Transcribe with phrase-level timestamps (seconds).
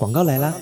[0.00, 0.54] 广告来啦！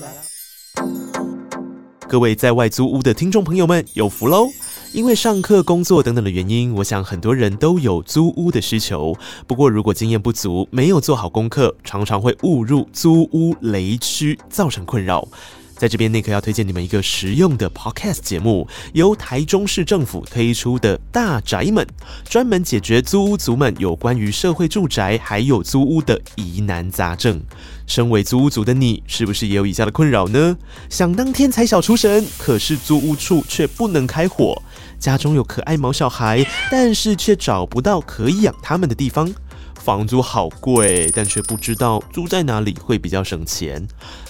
[2.09, 4.49] 各位在外租屋的听众朋友们，有福喽！
[4.91, 9.15] 因为上课、工作等等的原因，我想很多人都有租屋的需求。
[9.47, 15.25] 不过，如果经验不足，没有做好功课，常常会误入租屋雷区，造成困扰。
[15.77, 21.85] 在这边，内克要推荐你们一个实用的 podcast 节目，由台中市政府推出的《大宅门》，
[22.29, 27.41] 专门解决租屋族们有关于社会住宅还有租屋的疑难杂症。
[27.89, 30.55] 身为租屋族的你，是不是也有以下的困扰呢？
[30.91, 34.53] 想当天才小厨神，可是租屋处却不能开火；
[34.99, 39.27] 家中有可爱毛小孩，但是却找不到可以养他们的地方；
[39.73, 43.87] 房租好贵，但却不知道租在哪里会比较省钱。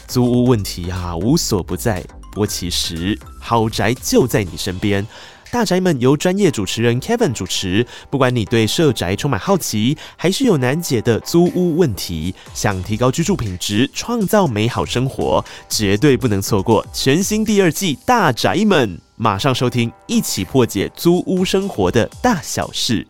[0.07, 2.01] 租屋问题啊，无所不在。
[2.31, 5.05] 不过其实好宅就在你身边。
[5.51, 7.85] 大宅们由专业主持人 Kevin 主持。
[8.09, 18.99] 不管你对社宅充满好奇，还是有难解的租屋问题，想提高居住品质，创造美好生活，绝对不能错过全新第二季大宅们。
[19.15, 23.05] 马上收听，一起破解租屋生活的大小事。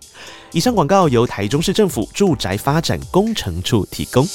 [0.52, 4.28] 以上广告由台中市政府住宅发展工程处提供。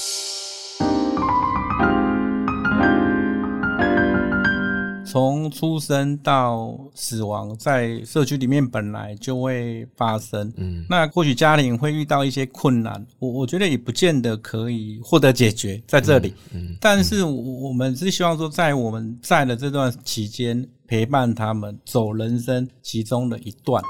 [5.14, 10.52] 从出生到死亡，在社区里面本来就会发生。
[10.56, 16.34] 嗯，那或许家庭会遇到一些困难，我我觉得也不见得可以获得解决在这里。
[16.52, 23.80] 嗯，嗯，但是我们是希望说，在我们在的这段期间，陪伴他们走人生其中的一段。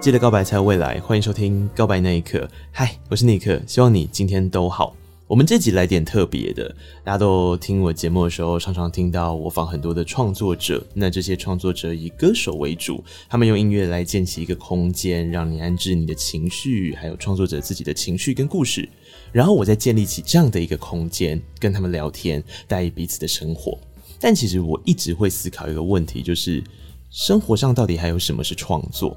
[0.00, 2.38] 记得告白才有未来，欢迎收听《告白那一刻》。
[2.72, 4.96] 嗨，我是尼克，希望你今天都好。
[5.26, 6.74] 我们这集来点特别的，
[7.04, 10.82] 大家都听我节目的时候，常常听到我访很多的创作者。
[10.94, 18.88] 那这些创作者以歌手为主，他们用音乐来建起一个空间，让你安置你的情绪，还有创作者自己的情绪跟故事。
[19.32, 23.78] 然后我再建立起这样的一个空间，跟他们聊天，带彼此的生活。
[24.18, 26.64] 但其实我一直会思考一个问题，就是
[27.10, 29.14] 生活上到底还有什么是创作？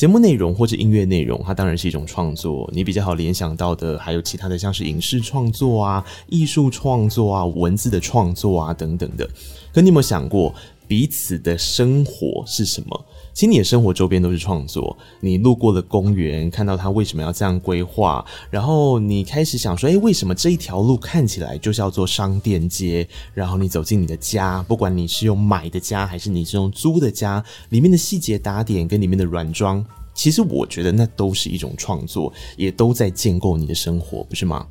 [0.00, 2.66] 节目内容或者音乐内容，它当然是一种创作。
[2.72, 9.28] 你比较好联想到的，还有其他的，像是影视创作啊、艺术创作啊、文字的创作啊等等的。
[9.74, 10.54] 可你有没有想过，
[10.88, 13.04] 彼此的生活是什么？
[13.40, 14.94] 其实你的生活周边都是创作。
[15.18, 23.08] 你路过了公园，看到它为什么要这样规划，然后你开始想说，诶，为什么这一条路看起来就叫做商店街？
[23.32, 29.82] 然后你走进你的家，不管你是用买的家，还是你是用租的家，里面的细节打点跟里面的软装。
[30.12, 34.66] 其实我觉得那都是一种创作，也都在建构你的生活，不是吗？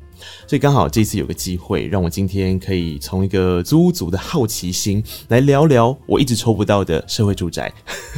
[0.46, 7.72] 所以刚好这次有个机会，让我今天可以从一个租屋族的好奇心来聊聊我一直抽不到的社会住宅。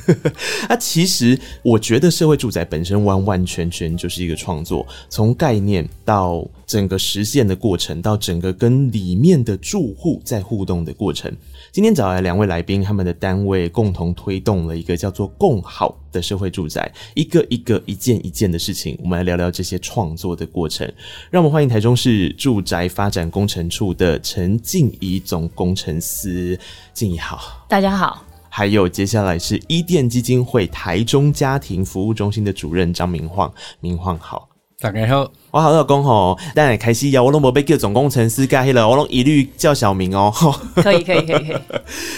[0.69, 11.31] 啊，其实我觉得社会住宅本身完完全全就是一个创作，从概念到整个实现的过程，到整个跟里面的住户在互动的过程。
[11.71, 20.87] 今天找来两位来宾，他们的单位共同推动了一个叫做“共好”的社会住宅，一个一个、一件一件的事情，我们来聊聊这些创作的过程。
[21.31, 26.59] 让我们欢迎台中市住宅发展工程处的陈静怡总工程师，
[26.93, 28.25] 静怡好，大家好。
[28.49, 34.47] 还有接下来是伊甸基金会台中家庭服务中心的主任张明晃，明晃好。
[34.83, 40.35] 大家好，我好老公吼，但系开始呀，我拢无被叫总工程师盖黑了，我拢一律叫小明哦。
[40.75, 41.57] 可以可以可以可以。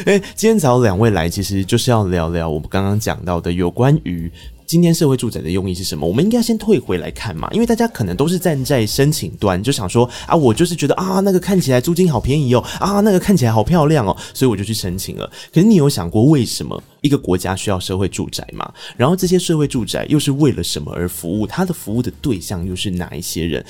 [0.06, 4.32] 哎， 今天找两位来，其实就是要聊聊我们刚刚讲到的有关于。
[4.66, 6.06] 今天社会住宅的用意是什么？
[6.06, 15.30] 我们应该先退回来看嘛，因为大家可能都是站在申请端，就想说啊，我就是觉得啊，那个看起来租金好便宜哦，啊，那个看起来好漂亮哦，所以我就去申请了。
[15.52, 18.72] 可是你有想过为什么一个国家需要社会住宅吗？
[18.96, 21.46] 然后这些社会住宅又是为了什么而服务？
[21.46, 23.64] 它的服务的对象又是哪一些人？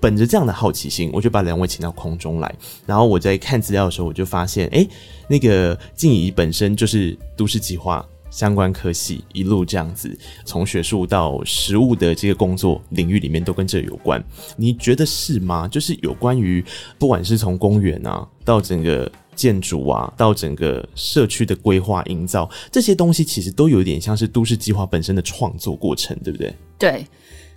[0.00, 2.54] 本着这样的好奇心，我就把两位请到空中来。
[2.86, 4.86] 然后我在看资料的时候，我就发现，哎，
[5.28, 8.04] 那个静怡本身就是都市计划。
[8.30, 14.22] 相关科系一路这样子，从学术到实务的这个工作领域里面都跟这有关，
[14.56, 15.68] 你觉得是吗？
[15.68, 16.64] 就是有关于
[16.98, 26.54] 不管是从公园啊到整个建筑啊，到整个社区的规划营造，这些东西其实都有点像是都市计划本身的创作过程，对不对？
[26.78, 27.06] 对，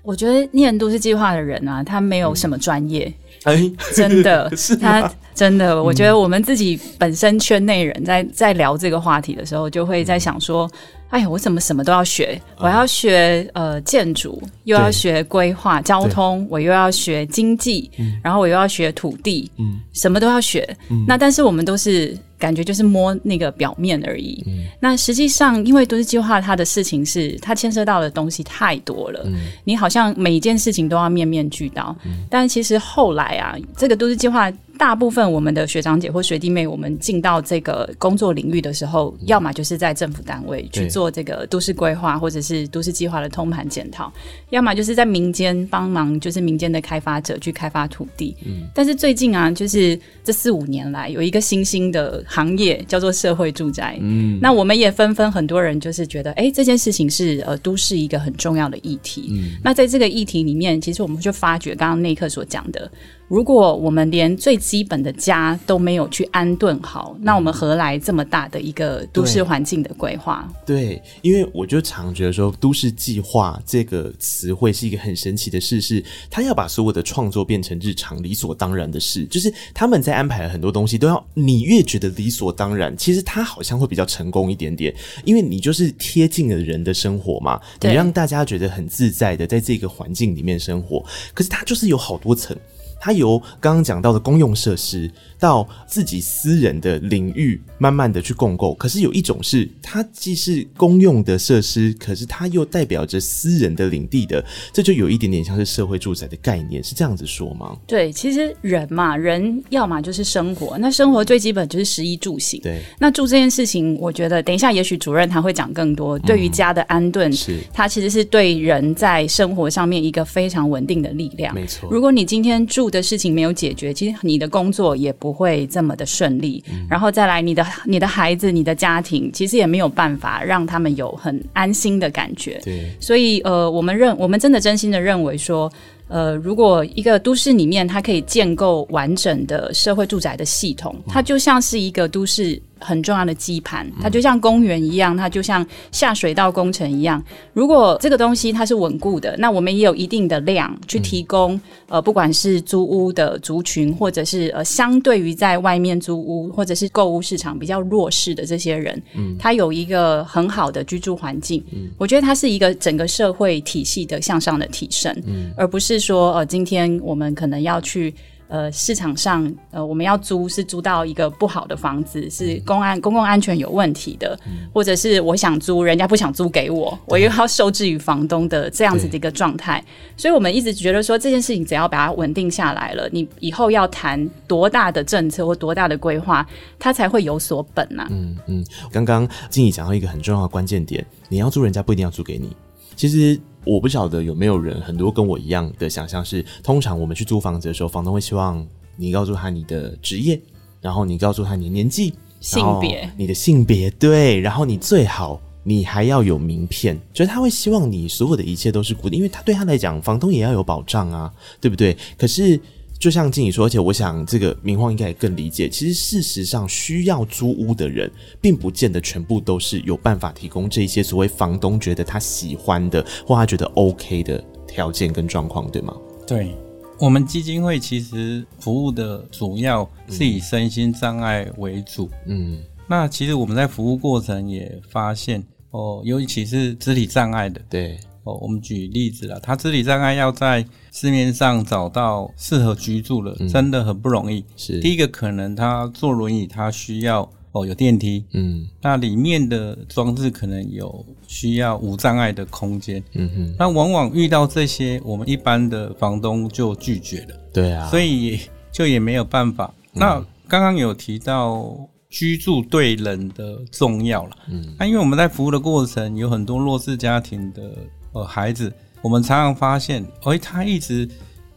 [0.01, 3.13] 我觉得念都市计划的人啊，他没有什么专业。
[3.43, 10.69] 哎，真的， 是他真的，我觉得我们自己本身圈内人在在聊这个话题的时候，就会在想说，
[11.09, 12.39] 哎呀，我怎么什么都要学？
[12.57, 17.89] 我要学呃建筑，又要学规划交通，我又要学经济，
[18.23, 20.67] 然后我又要学土地，嗯，什么都要学。
[21.07, 22.17] 那但是我们都是。
[22.43, 24.43] 感觉就是摸那个表面而已。
[24.45, 29.21] 嗯、那实际上，因为都市计划，它的事情是它牵涉到的东西太多了。
[29.27, 31.95] 嗯、你好像每一件事情都要面面俱到。
[32.05, 34.51] 嗯、但其实后来啊，这个都市计划。
[34.77, 44.11] 大部分我们的学长姐或学弟妹，我们进到这个工作领域的时候，要么就是在政府单位去做这个都市规划或者是都市计划的通盘检讨，
[44.49, 48.35] 要么就是在民间帮忙，就是民间的开发者去开发土地。
[48.45, 53.97] 嗯，但是最近啊，就是这四五年来有一个新兴的行业叫做社会住宅。
[54.01, 59.29] 嗯，那我们也纷纷很多人就是觉得，哎，这件事情是呃都市一个很重要的议题。
[59.31, 62.91] 嗯，那在这个议题里面，其实我们就发觉刚刚内克所讲的。
[63.27, 70.47] 如果我们连最基本的家都没有去安顿好，那我们何来这么大的一个都市环境的规划？
[70.65, 84.93] 对，因为我就常觉得说，都市计划这个词汇是一个很神奇的事，是他要把所有的创作变成日常理所当然的事，就是他们在安排了很多东西，都要你越觉得理所当然，其实他好像会比较成功一点点，
[85.25, 91.03] 因为你就是贴近了人的生活嘛，你让大家觉得很自在的在这个环境里面生活，
[91.33, 92.55] 可是它就是有好多层。
[93.03, 95.11] 它由刚刚讲到的公用设施
[95.43, 98.73] 到自己私人的领域，慢慢的去共构。
[98.75, 104.41] 可是有一种是，它既是公用的设施，可是它又代表着私人的领地的，
[104.71, 107.75] 这就有一点点像是社会住宅的概念，是这样子说吗？
[107.85, 112.61] 对，其实人嘛，人要么就是生活，那生活最基本就是食衣住行。
[112.61, 116.17] 对，那住这件事情，我觉得等一下也许主任他会讲更多。
[116.19, 121.53] 对于家的安顿，嗯，是它其实是对人在生活上面一个非常稳定的力量。
[121.53, 126.63] 没错，如果你今天住的事情没有解决，其实你的工作也不会这么的顺利。
[126.69, 132.61] 嗯、然后再来，你的你的孩子、你的家庭，其实也没有办法让他们有很安心的感觉。
[132.63, 135.71] 对，所以呃，我们认我们真的真心的认为说。
[136.09, 147.23] 呃，如果一个都市里面它可以建构完整的社会住宅的系统，它就像是一个都市很重要的基盘，它就像公园一样，它就像下水道工程一样。
[147.53, 161.63] 如果这个东西它是稳固的，那我们也有一定的量去提供，呃，不管是租屋的族群，或者是呃，相对于在外面租屋或者是购物市场比较弱势的这些人，嗯，他有一个很好的居住环境。
[161.71, 165.93] 嗯，我觉得它是一个整个社会体系的向上的提升，嗯，而不是。
[166.03, 168.13] 说呃，今天我们可能要去
[168.53, 179.83] 呃市场上呃，我们要租是租到一个不好的房子，是公安公共安全有问题的，嗯、或者是我想租，人家不想租给我，我又要受制于房东的这样子的一个状态。
[180.15, 186.45] 所以，我们一直觉得说这件事情只要把它稳定下来了，你以后要谈多大的政策或多大的规划，
[186.77, 188.09] 它才会有所本呐、啊。
[188.11, 192.55] 嗯嗯，刚刚静怡讲到一个很重要的关键点，你要租人家不一定要租给你，
[192.95, 193.39] 其实。
[193.65, 198.65] 我不晓得有没有人，很多跟我一样的想象是，通常我们去租房子的时候，房东会希望
[198.95, 200.39] 你告诉他你的职业，
[200.81, 211.97] 然后你告诉他你的年纪、性别、你的性别，对，然后你最好你还要有名片，就是他会希望你所有的一切都是固定，因为他对他来讲，房东也要有保障啊，对不对？
[212.17, 212.59] 可是。
[213.03, 215.67] 就像静怡说，而且我想这个明晃应该也更理解。
[215.67, 225.93] 其实事实上，需要租屋的人，并不见得全部都是有办法提供这些所谓房东觉得他喜欢的或他觉得 OK 的条件跟状况，对吗？
[226.25, 226.55] 对，
[226.97, 232.09] 我们基金会其实服务的主要是以身心障碍为主。
[232.25, 237.99] 嗯，那其实我们在服务过程也发现，哦，尤其是肢体障碍的，对。
[238.23, 244.45] 哦，我们举例子了，他肢体障碍要在市面上找到适合居住的，嗯、真的很不容易。
[244.55, 253.55] 是第一个，可能他坐轮椅，他需要哦有电梯，嗯，那里面的装置可能有需要无障碍的空间，嗯哼。
[253.59, 258.39] 那往往遇到这些，我们一般的房东就拒绝了，对啊，所以
[258.71, 259.73] 就也没有办法。
[259.95, 261.75] 嗯、那刚刚有提到
[262.09, 267.75] 居住对人的重要了，嗯，那因为我们在服务的过程，有很多弱势家庭的。
[268.13, 271.07] 呃，孩子，我们常常发现，哎，他一直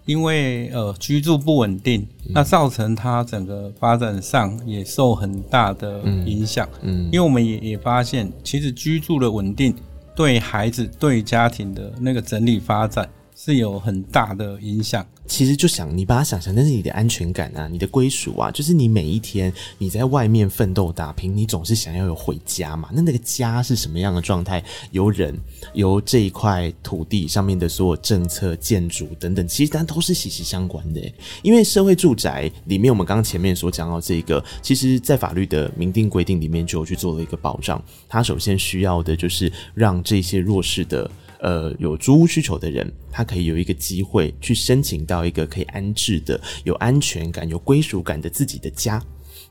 [0.05, 6.69] 因为呃居住不稳定，嗯、那造成他整个发展上也受很大的影响。
[6.83, 9.75] 嗯，嗯因为我们也也发现，其实居住的稳定
[10.15, 15.07] 对孩子对家庭的那个整体发展是有很大的影响。
[15.27, 22.89] 其实就想你把它想象那是你的安全感啊，你的归属啊，就是你每一天你在外面奋斗打拼，你总是想要有回家嘛。
[22.93, 24.63] 那那个家是什么样的状态？
[24.93, 25.37] 由人，
[25.75, 31.01] 由这一块土地上面的所有政策、建筑等等，其实它都是息息相关的。
[31.43, 37.83] 因为社会住宅里面，我们刚刚前面所讲到这个，其实在法律的明定规定里面就有去做了一个保障。
[38.09, 41.11] 它首先需要的就是让这些弱势的。
[41.41, 49.03] 呃，有租屋需求的人，他可以有一个机会去申请到一个可以安置的、有安全感、有归属感的自己的家。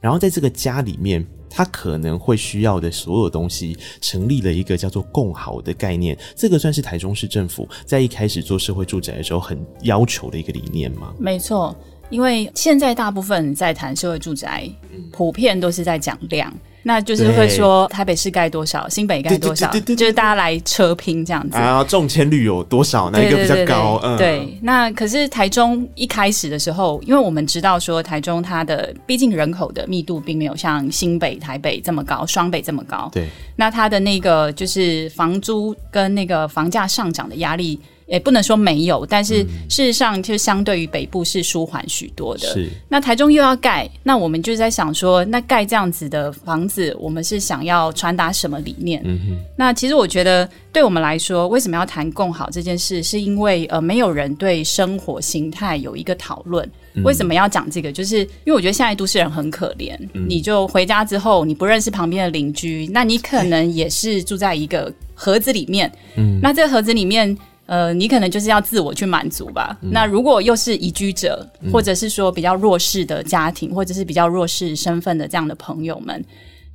[0.02, 6.18] 然后在这个家里面，他可能会需要的所有东西，成立了一个叫做“共好”的概念。
[6.36, 11.14] 这个算是台中市政府在一开始做社会住宅的时候很要求的一个理念吗？
[11.18, 11.76] 没错，
[12.10, 14.70] 因为现在大部分在谈社会住宅，
[15.12, 16.54] 普遍都是在讲量。
[16.88, 21.58] 那就是会说台北市盖多少，新北盖多少，就是大家来车拼这样子。
[21.58, 23.10] 啊，中签率有多少？
[23.10, 24.00] 哪一个比较高？
[24.04, 24.16] 嗯。
[24.18, 33.10] 对，那可是台中一开始的时候，因为我们知道说台中它的毕竟人口的密度并没有像新北、台北这么高，双北这么高。
[33.12, 33.28] 对。
[33.56, 37.80] 那它的那个就是房租跟那个房价上涨的压力。
[38.08, 42.48] 也不能说没有，但是事实上就相对于北部是舒缓许多的。
[42.54, 49.02] 是，那台中又要盖，那我们就在想说，那盖这样子的房子，我们是想要传达什么理念？
[49.04, 49.38] 嗯哼。
[49.58, 56.70] 那其实我觉得，对我们来说，为什么要谈共好这件事，是因为呃，没有人对生活形态有一个讨论。
[57.04, 57.92] 为什么要讲这个？
[57.92, 60.26] 就是因为我觉得现在都市人很可怜，嗯。
[60.30, 65.92] 你就回家之后，你不认识旁边的邻居，那你可能也是住在一个盒子里面。
[66.16, 66.40] 嗯。
[66.40, 67.36] 那这个盒子里面。
[67.66, 69.78] 呃，你可能就是要自我去满足吧。
[69.82, 69.90] 嗯。
[69.92, 76.24] 那如果又是移居者，或者是说比较弱势的家庭，或者是比较弱势身份的这样的朋友们，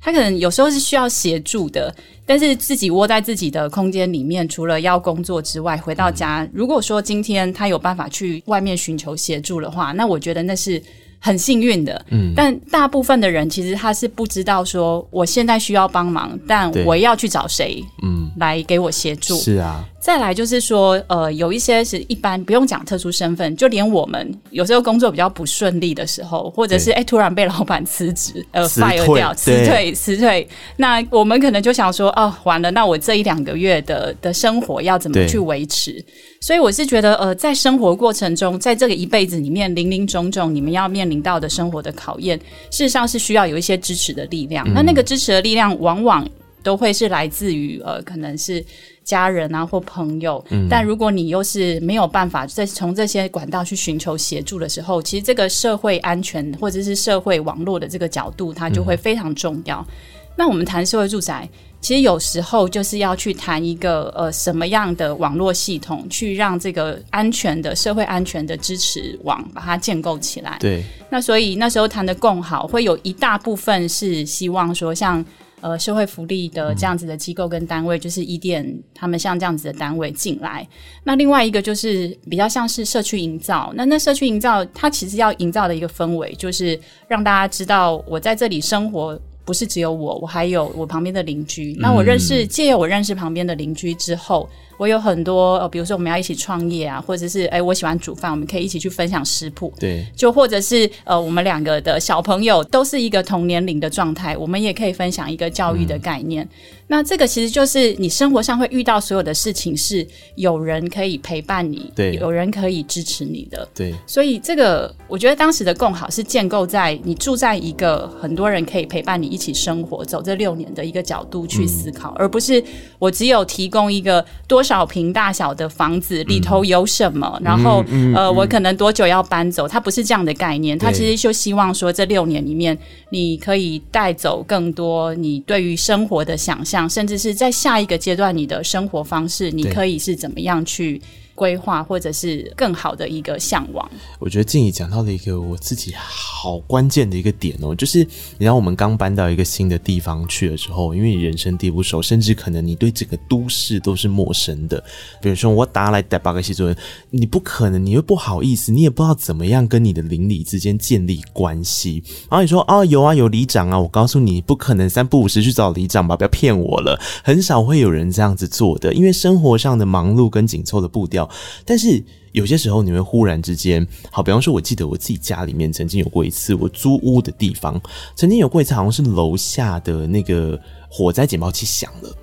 [0.01, 1.93] 他可能有时候是需要协助的，
[2.25, 10.81] 但是自己窝在自己的空间里面，除了要工作之外，回到家，如果说今天他有办法去外面寻求协助的话，那我觉得那是。
[11.23, 19.85] 很幸运的，嗯，但大部分的人其实他是不知道说我现在需要帮忙，但我要去找谁，嗯，来给我协助，是啊。
[20.01, 30.47] 再来就是说，呃，有一些是一般不用讲特殊身份，就连我们有时候工作比较不顺利的时候，或者是哎突然被老板辞职， 呃，fire 掉，辞退，辞退，
[30.77, 36.03] 那我们可能就想说，哦，完了，那我这一两个月的的生活要怎么去维持？
[36.39, 42.39] 所以我是觉得，呃，在生活过程中，在这个一辈子里面，林林总总，你们要面临到的生活的考验，
[42.71, 44.65] 事实上是需要有一些支持的力量。
[44.69, 46.25] 嗯、那那个支持的力量，往往
[46.63, 48.63] 都会是来自于呃，可能是
[49.03, 50.43] 家人啊或朋友。
[50.51, 59.85] 嗯、但如果你又是没有办法在从这些管道去寻求协助的时候，其实这个社会安全或者是社会网络的这个角度，它就会非常重要。
[59.89, 59.95] 嗯、
[60.35, 61.47] 那我们谈社会住宅。
[61.81, 70.57] 其实有时候就是要去谈一个呃什么样的网络系统，去让这个安全的社会安全的支持网把它建构起来。
[70.59, 70.83] 对。
[71.09, 75.25] 那所以那时候谈的共好，会有一大部分是希望说像
[75.59, 80.67] 呃社会福利的这样子的机构跟单位，嗯、就是伊甸他们像这样子的单位进来。
[81.03, 83.73] 那另外一个就是比较像是社区营造。
[83.75, 89.19] 那那社区营造，它其实要营造的一个氛围，就是让大家知道我在这里生活。
[89.45, 91.75] 不是只有我，我还有我旁边的邻居。
[91.79, 94.49] 那我认识，借由我认识旁边的邻居之后。
[94.77, 99.71] 我有很多呃，比如说我们要一起创业啊，或者是哎、欸，我喜欢煮饭，我们可以一起去分享食谱。
[99.79, 106.43] 对，就或者是呃，我们两个的小朋友都是一个同年龄的状态，我们也可以分享一个教育的概念。
[106.43, 106.49] 嗯、
[106.91, 110.05] 那这个其实就是你生活上会遇到所有的事情，是
[110.35, 113.65] 有人可以陪伴你，对，有人可以支持你的。
[113.73, 122.61] 对，所以这个我觉得当时的共好是建构在你住在一个很多人可以陪伴你一起生活走这六年的一个角度去思考，嗯、而不是
[122.99, 124.71] 我只有提供一个多少。
[124.71, 127.29] 小坪大小的房子里头有什么？
[127.39, 129.67] 嗯、然后、嗯嗯、呃，我可能多久要搬走？
[129.67, 132.75] 它不是这样的概念，它其实就希望说，这六年里面，
[133.09, 141.01] 你可以带走更多你对于生活的想象，甚至是在下一个阶段你的生活方式，你可以是怎么样去。
[141.33, 148.05] 规划或者是更好的一个向往，我觉得静怡讲到了一个我自己好关键的一个点哦，就是
[148.37, 154.83] 你让我们刚搬到一个新的地方去的时候，因为你人生地不熟，甚至可能你对整个都市都是陌生的。
[155.21, 156.73] 比如说我打来打八个西族
[157.09, 162.03] 你不可能，你又不好意思，你也不知道怎么样跟你的邻里之间建立关系。
[162.29, 171.20] 然后你说哦，有啊，有里长啊，我告诉你，不可能三不五时去找里长吧，不要骗我了，很少会有人这样子做的，因为生活上的忙碌跟紧凑的步调。
[171.65, 177.81] 但是有些时候你会忽然之间，好，比方说，我记得我自己家里面曾经有过一次，我租屋的地方
[178.15, 180.59] 曾经有过一次，好像是楼下的那个
[180.89, 182.15] 火灾警报器响了，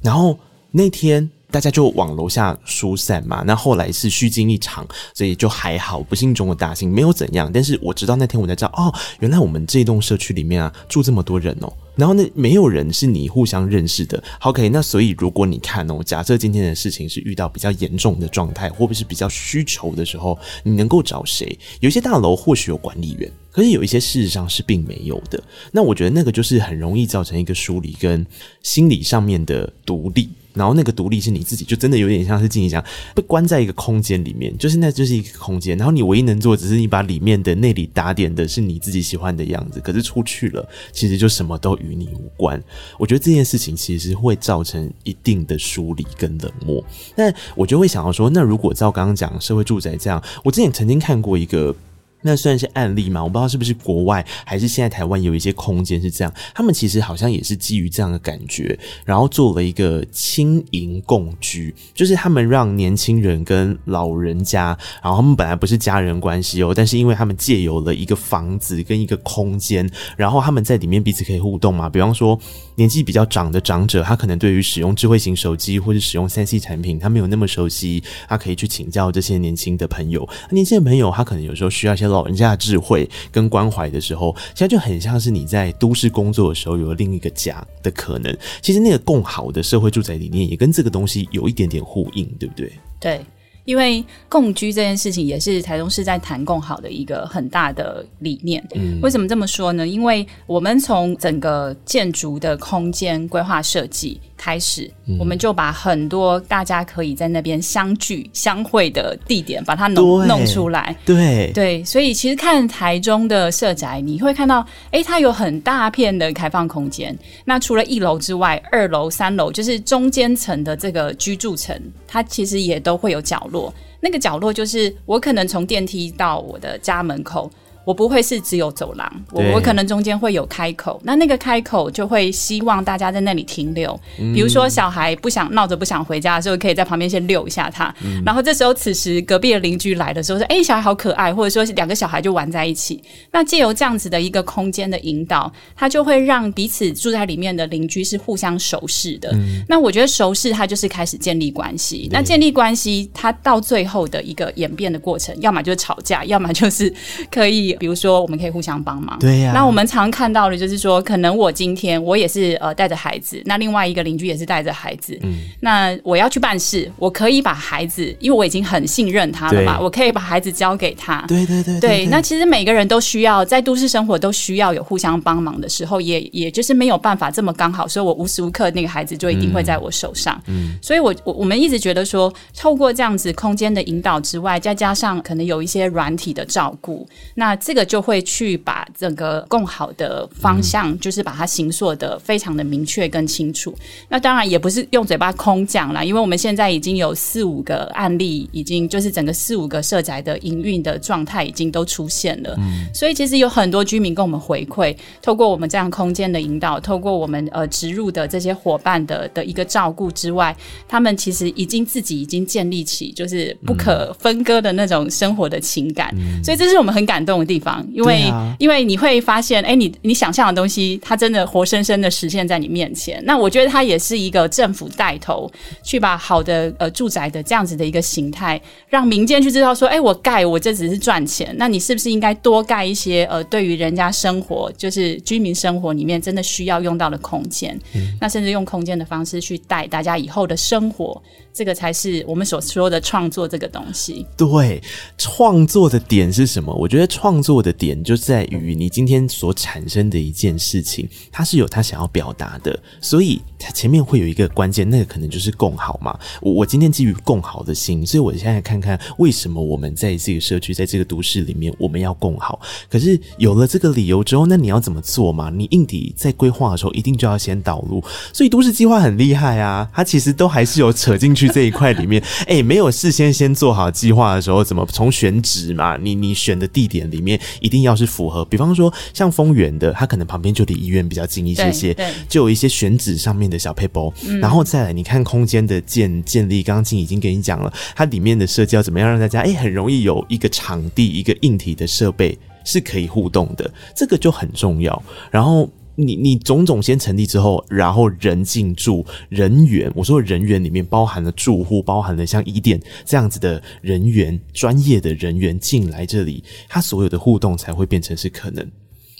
[0.00, 0.38] 然后
[0.70, 1.28] 那天。
[1.48, 3.44] 大家就往楼下疏散嘛。
[3.46, 4.84] 那后来是虚惊一场，
[5.14, 7.48] 所以就还好，不幸中的大幸，没有怎样。
[7.54, 11.72] 但是我知道那天我才知道，哦，原来我们这栋社区里面啊住这么多人哦。
[11.96, 14.22] 然后那，没有人是你互相认识的。
[14.40, 21.58] OK，那所以如果你看哦，假设今天的事情是遇到比较严重的状态，或者是比较需求的时候，你能够找谁？
[21.80, 25.42] 有一些大楼或许有管理员，可是有一些事实上是并没有的。
[25.72, 28.24] 那我觉得那个就是很容易造成一个疏离跟
[28.62, 30.28] 心理上面的独立。
[30.56, 32.82] 然后那个独立是你自己，就真的有点像是静怡讲，
[33.14, 35.76] 被关在一个空间里面，就是那就是一个空间。
[35.76, 39.78] 然后你唯一能做，只是你把里面的内里打点的是你自己喜欢的样子。
[39.80, 42.60] 可是出去了，其实就什么都与你无关。
[42.98, 46.82] 我觉得这件事情其实会造成一定的疏离跟冷漠。
[47.14, 51.74] 但我就会想要说，那如果照刚刚讲社会住宅这样，我之前曾经看过一个。
[52.22, 53.22] 那算是案例吗？
[53.22, 72.36] 我不知道是不是国外还是现在台湾有一些空间是这样，他们其实好像也是基于这样的感觉，然后做了一个轻盈共居，就是他们让年轻人跟老人家，然后他们本来不是家人关系哦，但是因为他们借由了一个房子跟一个空间，然后他们在里面彼此可以互动嘛，比方说
[72.76, 82.05] 年纪比较长的长者，他可能对于使用智慧型手机或者使用三 C 产品，他没有那么熟悉，他可以去请教这些年轻的朋友，年轻的朋友他可能有时候需要一些。
[82.08, 88.36] 老人家的智慧跟关怀的时候，现在就很像是你在都市工作的时候有了另一个家的可能。
[88.60, 92.72] 其实那个共好的社会住宅理念也跟这个东西有一点点呼应，对不对？
[93.00, 93.20] 对。
[93.64, 98.64] 因为共居这件事情也是台中市在谈共好的一个很大的理念。
[98.76, 99.84] 嗯，为什么这么说呢？
[99.84, 110.94] 因为我们从整个建筑的空间规划设计开始，嗯，我们就把很多大家可以在那边相聚相会的地点，把它弄弄出来。
[111.04, 117.16] 对对，所以其实看台中的社宅，你会看到，诶，它有很大片的开放空间。
[117.44, 123.72] 那除了一楼之外，二楼、三楼就是中间层的这个居住层，它其实也都会有角落。
[124.00, 127.50] 那个角落就是我可能从电梯到我的家门口。
[127.86, 133.98] 我不会是只有走廊，我我可能中间会有开口，那那个开口就会希望大家在那里停留。
[134.18, 137.94] 嗯、比如说小孩不想闹着不想回家的时候，可以在旁边先遛一下他。
[138.04, 143.00] 嗯、然后这时候此时隔壁的邻居来的时候说：“哎、欸，小孩好可爱。”或者说两个小孩就玩在一起。
[143.30, 149.30] 那借由这样子的一个空间的引导，他就会让彼此住在里面的邻居是互相熟识的。
[149.34, 152.08] 嗯、那我觉得熟识，他就是开始建立关系。
[152.10, 156.92] 那建立关系，他到最后的一个演变的过程，要么就是吵架，要么就是
[157.30, 157.75] 可以。
[157.78, 159.18] 比如说，我们可以互相帮忙。
[159.18, 159.54] 对呀、啊。
[159.54, 165.18] 那我们常看到的就是说，可能我今天我也是呃带着孩子，那另外一个邻居也是带着孩子。
[165.22, 165.36] 嗯。
[165.60, 171.24] 那我要去办事，我可以把孩子，因为我已经很信任他了嘛，我可以把孩子交给他。
[171.28, 171.96] 对对对，对。
[171.98, 172.06] 对。
[172.06, 180.34] 那其实每个人都需要在都市生活都需要有互相帮忙的时候，也也就是没有办法这么刚好，所以我无时无刻那个孩子就一定会在我手上。
[180.46, 180.56] 嗯。
[180.56, 193.74] 嗯，所以我我我们一直觉得说，透过这样子空间的引导之外，再加上可能有一些软体的照顾，那这个就会去把整个共好的方向，嗯、就是把它形塑的非常的明确跟清楚。
[194.08, 202.54] 那当然也不是用嘴巴空讲啦，因为我们现在已经有四五个案例，已经就是整个四五个社宅的营运的状态已经都出现了。
[202.58, 216.14] 嗯，所以其实有很多居民跟我们回馈，透过我们这样空间的引导，透过我们呃植入的这些伙伴的的一个照顾之外，他们其实已经自己已经建立起就是不可分割的那种生活的情感。
[216.16, 217.55] 嗯、所以这是我们很感动的地方。
[217.92, 223.22] 因为，啊、因为你会发现，哎，你你想象的东西，它真的活生生的实现在你面前。
[223.24, 225.50] 那我觉得它也是一个政府带头
[225.82, 237.78] 去把好的呃住宅的这样子的一个形态，让民间去知道说，哎，我盖我这只是赚钱，那你是不是应该多盖一些呃，对于人家生活，就是居民生活里面真的需要用到的空间？
[237.94, 241.20] 嗯、那甚至用空间的方式去带大家以后的生活，
[241.56, 244.26] 这个才是我们所说的创作这个东西。
[244.36, 244.82] 对，
[245.16, 246.70] 创作的点是什么？
[246.74, 248.04] 我觉得创作的点。
[248.04, 256.18] 就在于你今天所产生的一件事情，它是有它想要表达的，所以它前面会有一个关键，那个可能就是共好嘛。
[256.42, 262.60] 我我今天基于共好的心，所以我现在看看为什么我们在这个社区，在这个都市里面，我们要共好。
[262.90, 265.48] 可是有了这个理由之后，那你要怎么做嘛？
[265.48, 268.04] 你硬底在规划的时候，一定就要先导入。
[268.34, 272.20] 所以都市计划很厉害啊，它其实都还是有扯进去这一块里面。
[272.40, 275.96] 哎、欸，没有事先先做好计划的时候，怎么从选址嘛？
[275.96, 277.86] 你你选的地点里面一定。
[277.86, 281.96] 要是符合，比方说像丰原的，它可能旁边就离医院比较近一些些，
[282.28, 295.00] 就有一些选址上面的小撇步，嗯、然后再来你看空间的建建立，刚刚静已经给你讲了，它里面的设计要怎么样让大家哎、欸、很容易有一个场地一个硬体的设备是可以互动的，这个就很重要。
[295.30, 308.64] 然后你你种种先成立之后，然后人进驻人员，我说人员里面包含了住户，包含了像伊甸这样子的人员，专业的人员进来这里，他所有的互动才会变成是可能。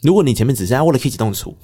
[0.02, 1.56] 如果你前面只是啊，为了 K 启动处。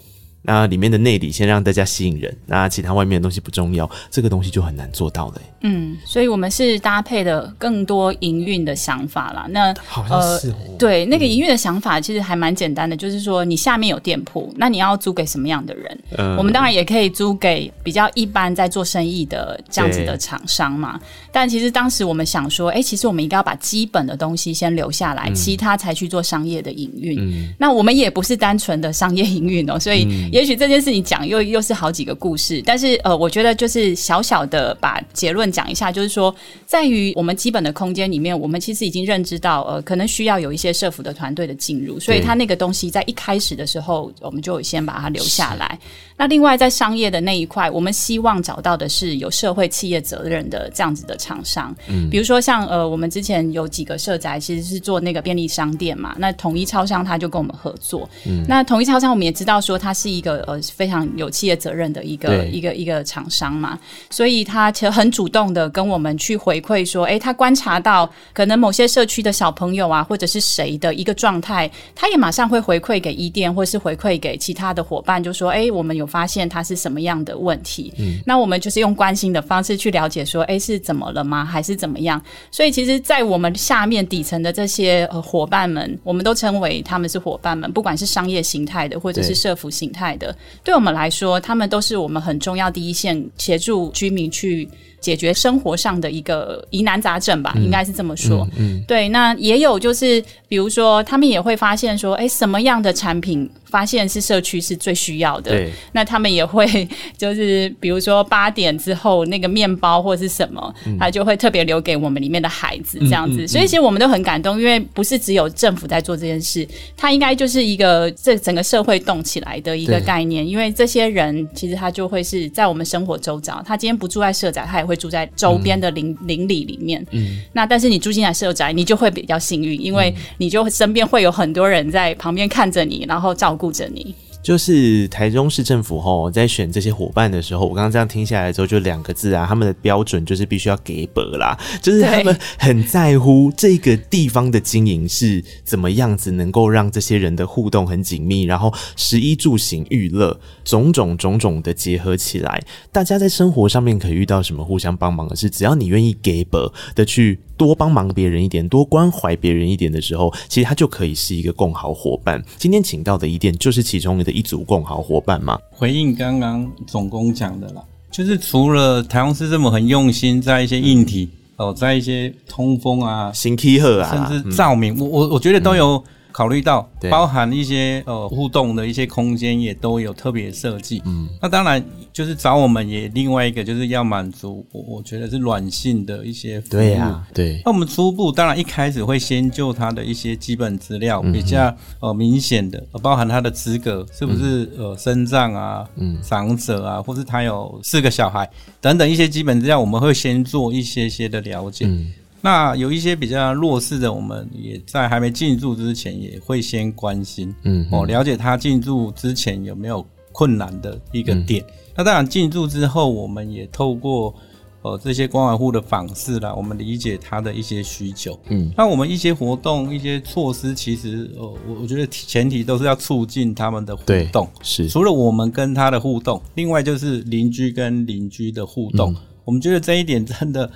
[0.42, 5.40] 那里面的内里先让大家吸引人，那其他外面的东西不重要，这个东西就很难做到的。
[5.61, 9.46] 嗯，所以我们是搭配的更多营运的想法啦。
[9.50, 15.98] 那好像是、哦呃、对那个营运的想法其实还蛮简单的，嗯、就是说你下面有店铺，那你要租给什么样的人？
[16.18, 20.98] 嗯，我们当然也可以租给比较一般在做生意的这样子的厂商嘛。
[21.33, 27.18] 但其实当时我们想说，哎、欸，其实我们应该要把基本的东西先留下来，嗯、其他才去做商业的营运。
[27.18, 30.05] 嗯，那我们也不是单纯的商业营运哦，所以。
[30.05, 45.79] 嗯也许这件事情讲又又是好几个故事，但是呃，我觉得就是小小的把结论讲一下，就是说，在于我们基本的空间里面，我们其实已经认知到，呃，可能需要有一些社服的团队的进入，所以他那个东西在一开始的时候，我们就先把它留下来。
[46.16, 60.22] 那另外在商业的那一块，我们希望找到的是有社会企业责任的这样子的厂商，嗯，比如说像呃，我们之前有几个社宅其实是做那个便利商店嘛，那统一超商他就跟我们合作，嗯，那统一超商我们也知道说它是一。
[60.22, 63.76] 个呃非常有企业责任的一个一个一个厂商嘛，
[64.08, 81.44] 所以他其实很主动的跟我们去回馈说，哎，他观察到可能某些社区的小朋友啊，或者是谁的一个状态，他也马上会回馈给一店，或是回馈给其他的伙伴，就说，哎，我们有发现他是什么样的问题，嗯，那我们就是用关心的方式去了解，说，哎，是怎么了吗？
[81.44, 82.22] 还是怎么样？
[82.51, 90.16] 所以其实，在我们下面底层的这些呃伙伴们，我们都称为他们是伙伴们，不管是商业形态的，或者是社服形态。
[90.16, 94.68] 的，对我们来说，他们都是我们很重要第一线协助居民去
[95.01, 98.46] 解决生活上的一个疑难杂症吧，嗯、应该是这么说。
[98.57, 99.09] 嗯，嗯对。
[99.09, 103.48] 那也有就是，比如说，他们也会发现说，哎，什么样的产品？
[103.72, 113.38] 发现是社区是最需要的，对那他们也会 就是比如说八点之后那个面包或是什么，嗯、他就会特别留给我们里面的孩子这样子。
[113.38, 120.46] 嗯嗯嗯、所以其实我们都很感动，因为不是只有政府在做这件事，它应该就是一个这整个社会动起来的一个概念。
[120.46, 127.02] 因为这些人其实他就会是在我们生活周遭，他今天不住在社宅，他也会住在周边的邻邻里里面。
[127.12, 133.62] 嗯，那但是你住进来社宅，你就会比较幸运，因为你就身边会有很多人在旁边看着你，然后照顾。
[133.62, 134.12] 顾着你。
[134.42, 156.61] 就是台中市政府吼，在选这些伙伴的时候，我刚刚这样听下来之后，就两个字啊，他们的标准就是必须要给本啦，就是他们很在乎这个地方的经营是怎么样子，能够让这些人的互动很紧密，然后食衣住行娱乐种种种种的结合起来，大家在生活上面可以遇到什么互相帮忙的事，只要你愿意给本
[156.96, 162.42] 的去多帮忙别人一点，多关怀别人一点的时候，其实他就可以是一个共好伙伴。
[162.57, 164.32] 今天请到的伊甸就是其中的。
[164.33, 165.59] 一组共好伙伴吗？
[165.71, 176.03] 回应刚刚总工讲的啦，就是除了台湾市这么很用心在一些硬体哦、嗯，在一些通风啊、新气候啊，甚至照明，嗯、我我我觉得都有。
[176.33, 181.03] 考虑到包含一些呃互动的一些空间，也都有特别设计。
[181.05, 186.71] 嗯，那当然就是找我们也另外一个就是要满足我我觉得是软性的一些服务。
[186.71, 187.61] 对呀、啊，对。
[187.64, 198.49] 那我们初步当然一开始会先就他的一些基本资料比较呃明显的，包含他的资格是不是呃身障啊、嗯长者啊，或是他有四个小孩
[198.81, 201.85] 等等一些基本资料，我们会先做一些些的了解。
[201.87, 202.12] 嗯。
[202.44, 211.62] 那有一些比较弱势的，我们也在还没进驻之前，也会先关心，嗯，哦，了解他进驻之前有没有困难的一个点。
[211.62, 214.35] 嗯、那当然进驻之后，我们也透过
[214.83, 218.37] 呃这些关怀户的访视啦，我们理解他的一些需求。
[218.48, 224.02] 嗯，那我们一些活动、一些措施，其实呃，我我觉得前提都是要促进他们的互
[224.33, 224.48] 动。
[224.62, 229.12] 是，除了我们跟他的互动，另外就是邻居跟邻居的互动。
[229.12, 230.68] 嗯、我们觉得这一点真的。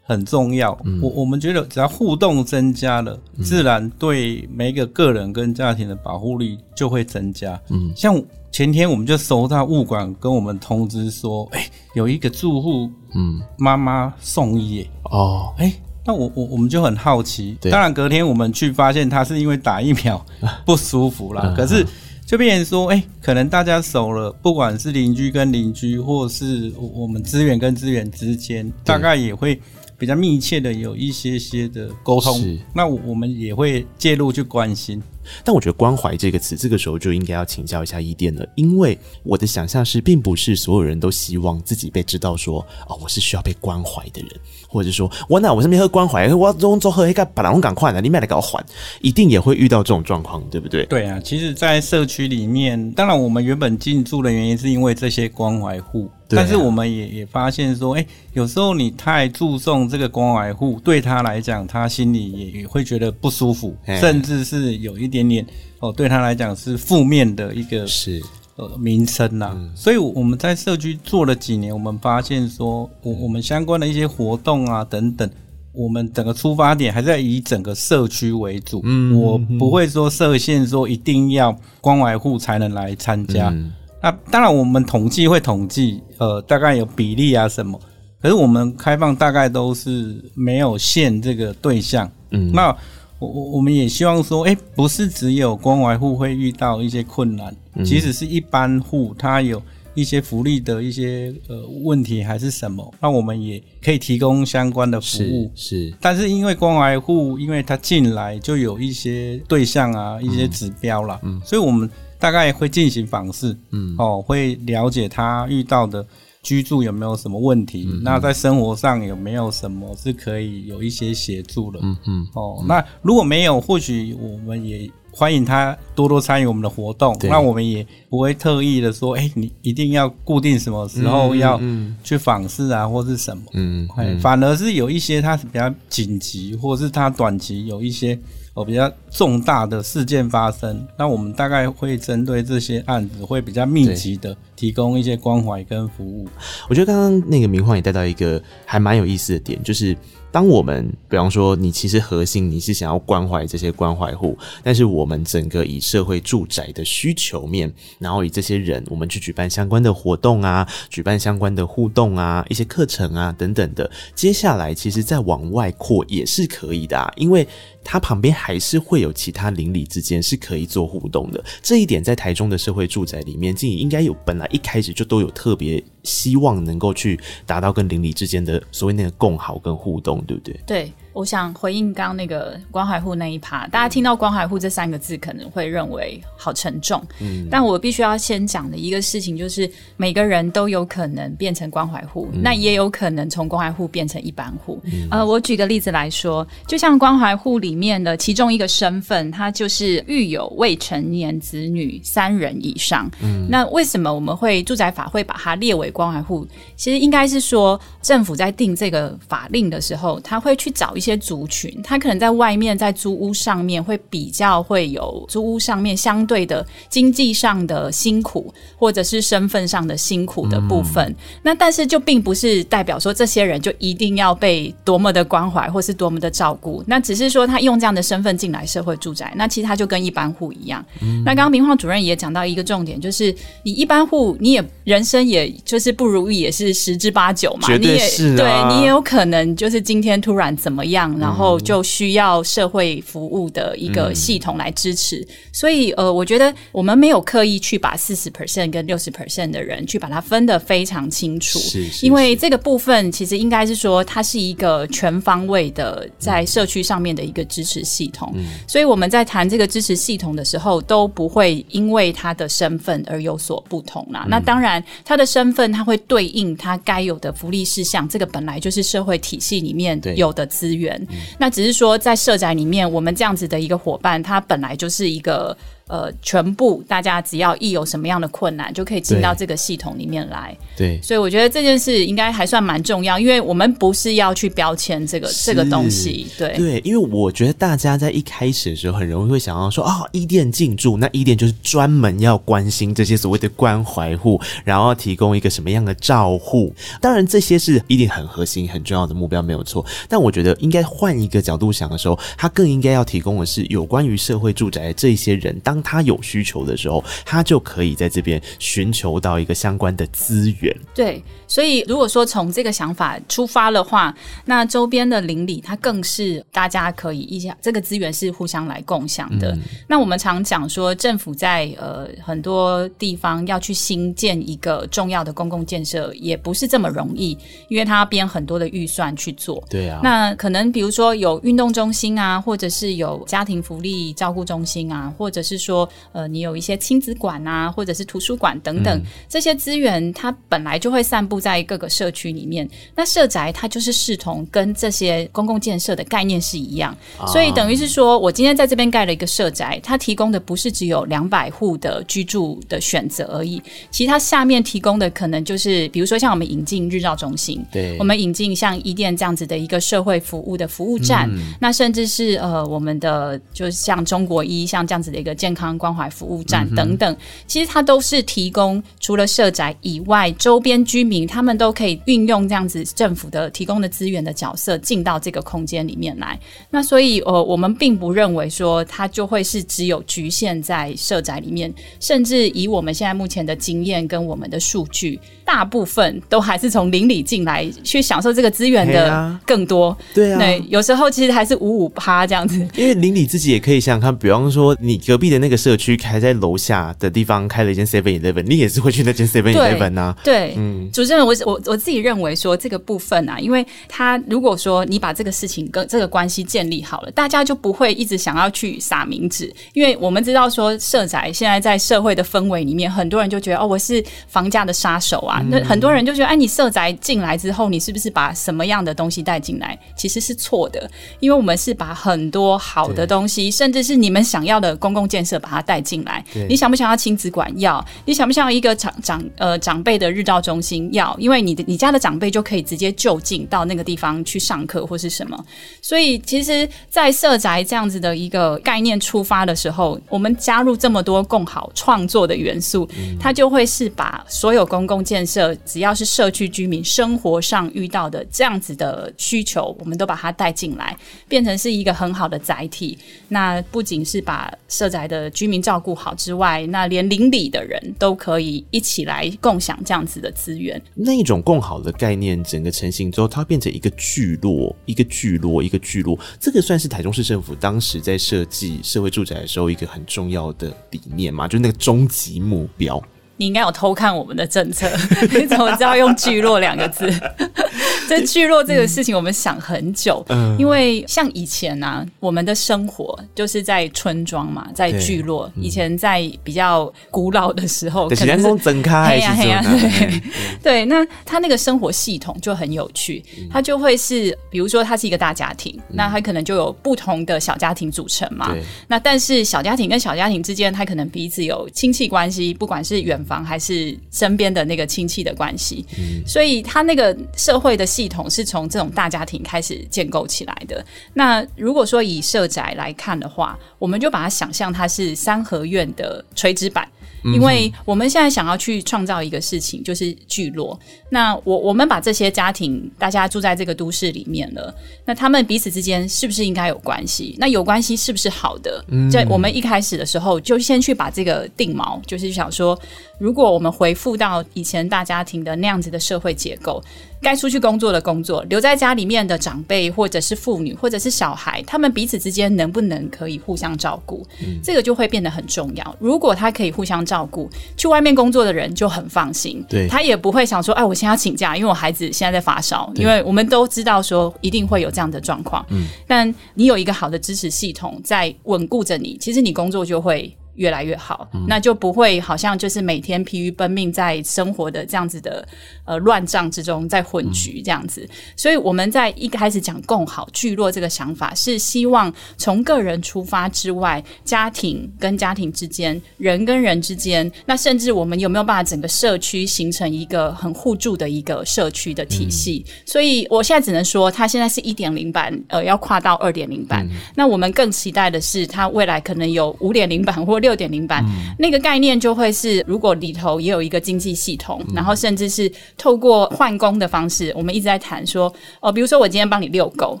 [0.08, 7.60] 很重要，嗯、我我们觉得只要互动增加了，嗯、自然对每一个个人跟家庭的保护力就会增加。
[7.70, 17.72] 嗯，像前天我们就收到物管跟我们通知说，哎、欸，有一个住户，嗯，妈妈送医，哦，哎、欸，那我我我们就很好奇，对。
[17.72, 20.24] 当然隔天我们去发现他是因为打疫苗
[20.64, 21.84] 不舒服啦，啊、可是
[22.24, 29.60] 就变成说，哎、欸，可能大家熟了，不管是邻居跟邻居，或是我们资源跟资源之间，大概也会。
[29.98, 35.02] 比较密切的有一些些的沟通，是那我们也会介入去关心。
[35.44, 44.30] 但我觉得“关怀”这个词，这个时候就应该要请教一下伊甸了，因为我的想象是，并不是所有人都希望自己被知道说，哦，我是需要被关怀的人，
[44.68, 48.64] 或者说，我那我身边喝关怀，我中中喝一个把人赶快的，你买来搞还，
[49.00, 50.84] 一定也会遇到这种状况，对不对？
[50.86, 56.10] 对啊，其实，在社区里面，当然我们原本进驻的原因是因为这些关怀户。
[56.28, 65.46] 但是我们也也发现说，哎、欸，有时候你太注重这个关怀户，对他来讲，他心里也也会觉得不舒服，甚至是有一点点
[65.78, 68.20] 哦，对他来讲是负面的一个是
[68.56, 69.70] 呃名称呐、嗯。
[69.74, 75.30] 所以我们在社区做了几年，我们发现说，我我们相关的一些活动啊等等，
[75.72, 78.80] 我们整个出发点还是要以整个社区为主。
[78.84, 83.48] 嗯，我不会说设限说一定要关怀户才能来参加。
[83.50, 87.80] 嗯那当然，我们统计会统计，呃，大概有比例啊什么。
[88.20, 92.08] 可是我们开放大概都是没有限这个对象。
[92.30, 92.76] 嗯，那
[93.18, 99.62] 我我我们也希望说，哎、欸，不是只有关怀户会遇到一些困难，即使是一般户，他有
[99.94, 105.50] 一些福利的一些呃问题还是什么，那我们也可以提供相关的服务。
[105.54, 111.90] 是，是但是因为关怀户，因为他进来就有一些对象啊，一些指标啦，嗯，所以我们。
[112.18, 116.04] 大概会进行访视，嗯，哦，会了解他遇到的
[116.46, 131.60] 居住有没有什么问题，嗯、那在生活上有没有什么是可以有一些协助的，嗯嗯，哦，那如果没有，或许我们也欢迎他多多参与我们的活动，那我们也不会特意的说，哎、欸，你一定要固定什么时候要
[132.04, 138.16] 去访视啊，或是什么，嗯，嗯，反而是有一些他是比较紧急，或是他短期有一些。
[138.56, 146.26] 哦，比较重大的事件发生，那我们大概会针对这些案子，会比较密集的提供一些关怀跟服务。
[146.68, 149.94] 我觉得刚刚那个明晃也带到一个还蛮有意思的点，就是。
[150.32, 167.46] 当我们比方说，你其实核心你是想要关怀这些关怀户，但是我们整个以社会住宅的需求面，然后以这些人，我们去举办相关的活动啊，举办相关的互动啊，一些课程啊等等的，接下来其实再往外扩也是可以的啊，因为
[167.88, 171.42] 它旁边还是会有其他邻里之间是可以做互动的。
[171.62, 180.16] 这一点在台中的社会住宅里面，经营应该有本来一开始就都有特别希望能够去达到跟邻里之间的所谓那个共好跟互动。
[180.26, 180.60] 对不对？
[180.66, 180.92] 对。
[181.16, 194.78] 我想回应刚刚那个关怀户那一趴，大家听到关怀户这三个字可能会认为好沉重，嗯，但我必须要先讲的一个事情就是，每个人都有可能变成关怀户，嗯，那也有可能从关怀户变成一般户。
[194.84, 203.10] 嗯，呃，我举个例子来说，就像关怀户里面的其中一个身份，他就是育有未成年子女三人以上。
[203.22, 206.46] 嗯，那为什么我们会住宅法会把它列为关怀户？
[206.76, 211.16] 其实应该是说，政府在定这个法令的时候，他会去找一些。
[211.26, 221.04] 族群，他可能在外面在租屋上面会比较会有租屋上面相对的经济上的辛苦，或者是身份上的辛苦的部分。
[221.08, 226.84] 嗯、那但是就并不是代表说这些人就一定要被多么的关怀或是多么的照顾。
[226.86, 230.84] 那只是说他用这样的身份进来社会住宅，那其实他就跟一般户一样。
[231.02, 241.06] 嗯、那刚刚明晃主任也讲到一个重点，就是你一般户你也人生也就是不如意也是十之八九嘛，你也对你也有可能就是今天突然怎么样。
[241.18, 264.22] 然后就需要社会服务的一个系统来支持，嗯、所以呃，我觉得我们没有刻意去把四十 percent 跟六十 percent 的人去把它分得非常清楚，是是是，因为这个部分其实应该是说它是一个全方位的在社区上面的一个支持系统，嗯、所以我们在谈这个支持系统的时候都不会因为他的身份而有所不同啦。
[264.24, 270.85] 嗯、那当然，他的身份他会对应他该有的福利事项，这个本来就是社会体系里面有的资源。
[270.94, 271.06] 嗯、
[271.38, 275.56] 那只是说，在社宅里面，我们这样子的一个伙伴，他本来就是一个。
[275.88, 280.56] 呃，全部大家只要一有什么样的困难，就可以进到这个系统里面来。
[280.76, 286.26] 对，所以我觉得这件事应该还算蛮重要，因为我们不是要去标签这个这个东西。
[286.36, 296.74] 对对，因为我觉得大家在一开始的时候很容易会想到说啊，伊甸进驻，那伊甸就是专门要关心这些所谓的关怀户，然后提供一个什么样的照护。
[297.00, 299.86] 当然，这些是一定很核心、很重要的目标，没有错。
[300.08, 305.75] 但我觉得应该换一个角度想的时候，他更应该要提供的是有关于社会住宅的这些人当。
[305.76, 310.74] 当他有需求的时候，他就可以在这边寻求到一个相关的资源。
[310.94, 314.14] 对，所以如果说从这个想法出发的话，
[314.46, 319.52] 那周边的邻里它更是大家可以一下这个资源是互相来共享的。
[319.52, 327.36] 嗯、那我们常讲说，政府在呃很多地方要去新建一个重要的公共建设，也不是这么容易，
[327.68, 329.62] 因为它要编很多的预算去做。
[329.68, 342.68] 对啊，那可能比如说有运动中心啊，或者是有家庭福利照顾中心啊，或者是说呃你有一些亲子馆啊，或者是图书馆等等、嗯、这些资源，它本来就会散布在各个社区里面。
[342.94, 367.16] 那社宅它就是视同跟这些公共建设的概念是一样，啊、所以等于是说我今天在这边盖了一个社宅，它提供的不是只有两百户的居住的选择而已，其实它下面提供的可能就是比如说像我们引进日照中心，对，我们引进像伊甸这样子的一个社会服务的服务站，嗯、那甚至是呃我们的就是像中国医像这样子的一个健康关怀服务站等等，嗯、
[367.46, 376.38] 其实它都是提供除了社宅以外，周边居民他们都可以运用这样子政府的提供的资源的角色进到这个空间里面来。
[376.68, 389.96] 那所以呃我们并不认为说它就会是只有局限在社宅里面，甚至以我们现在目前的经验跟我们的数据，大部分都还是从邻里进来去享受这个资源的更多。
[390.12, 392.58] 对啊，对，有时候其实还是五五趴这样子。
[392.74, 400.16] 因为邻里自己也可以想想看，比方说你隔壁的那个社区开在楼下的地方开了一间 Seven Eleven，你也是会去那间 Seven Eleven 啊。
[400.24, 415.35] 对，嗯，主持人，我我我自己认为说这个部分啊，因为他如果说你把这个事情跟这个关系建立好了，大家就不会一直想要去撒名字，因为我们知道说社宅现在在社会的氛围里面，很多人就觉得哦，我是房价的杀手啊。
[415.42, 419.78] 嗯、那很多人就觉得，哎，你社宅进来之后，你是不是把什么样的东西带进来？
[419.96, 426.24] 其实是错的，因为我们是把很多好的东西，甚至是你们想要的公共建设，把它带进来。
[426.48, 427.52] 你想不想要亲子馆？
[427.58, 427.84] 要。
[428.04, 430.88] 你想不想要一个长长呃长辈的日照中心？
[430.92, 431.16] 要。
[431.18, 435.44] 因为你的你家的长辈就可以直接就近到那个地方去上课或是什么。
[435.82, 452.96] 所以其实，在社宅这样子的一个概念出发的时候，我们加入这么多共好创作的元素，嗯、它就会是把所有公共建设，只要是社区居民生活上遇到的这样子的需求，我们都把它带进来，变成是一个很好的载体。
[453.28, 460.80] 那不仅是把社宅的居民照顾好之外，那连邻里的人都可以一起来共享这样子的资源。
[460.94, 466.18] 那一种共好的概念，整个成型之后，它变成一个聚落，一个聚落，一个聚落。
[466.38, 473.02] 这个算是台中市政府当时在设计社会住宅的时候一个很重要的理念嘛，就是那个终极目标。
[473.36, 474.88] 你应该有偷看我们的政策，
[475.32, 477.12] 你怎么知道用“聚落”两个字？
[478.08, 485.50] 这聚落这个事情，我们想很久，嗯、因为像以前啊，我们的生活就是在村庄嘛，在聚落。
[485.56, 490.22] 嗯、以前在比较古老的时候，可能是整开，黑呀黑呀，对
[490.62, 490.84] 对。
[490.84, 498.54] 那他那个生活系统就很有趣，他就会是，比如说他是一个大家庭，嗯、那他可能就有不同的小家庭组成嘛。
[498.86, 505.84] 那但是小家庭跟小家庭之间，他可能彼此有亲戚关系，不管是远房还是身边的那个亲戚的关系。
[505.98, 507.84] 嗯、所以他那个社会的。
[507.96, 510.84] 系统是从这种大家庭开始建构起来的。
[511.14, 516.86] 那如果说以社宅来看的话，我们就把它想象它是三合院的垂直版。
[517.34, 520.78] 因为我们现在想要去创造一个事情，就是聚落。
[521.10, 527.36] 那我我们把这些家庭，大家住在这个都市里面了，那他们彼此之间是不是应该有关系？
[527.38, 528.84] 那有关系是不是好的？
[529.10, 532.78] 在我们一开始的时候，就先去把这个定锚，就是想说，
[533.18, 536.82] 如果我们回复到以前大家庭的那样子的社会结构，
[537.26, 544.24] 该出去工作的工作，留在家里面的长辈或者是妇女或者是小孩，他们彼此之间能不能可以互相照顾？
[544.62, 545.96] 这个就会变得很重要。
[545.98, 552.88] 如果他可以互相照顾，去外面工作的人就很放心，对，他也不会想说，哎，我现在要请假，因为我孩子现在在发烧。
[552.94, 560.32] 因为我们都知道说一定会有这样的状况，嗯，但你有一个好的支持系统在稳固着你，其实你工作就会。
[560.56, 565.46] 越来越好，嗯、那就不会好像就是每天疲于奔命在生活的这样子的
[565.84, 568.02] 呃乱象之中在混局这样子。
[568.02, 582.64] 嗯、所以我们在一开始讲共好聚落这个想法，是希望从个人出发之外，家庭跟家庭之间，人跟人之间，那甚至我们有没有办法整个社区形成一个很互助的一个社区的体系？
[582.66, 586.86] 嗯、所以我现在只能说，它现在是一点零版，呃，要跨到二点零版。
[586.90, 600.00] 嗯、那我们更期待的是，它未来可能有五点零版或六点零版，嗯、那个概念就会是，如果里头也有一个经济系统，嗯、然后甚至是透过换工的方式，我们一直在谈说，哦，比如说我今天帮你遛狗，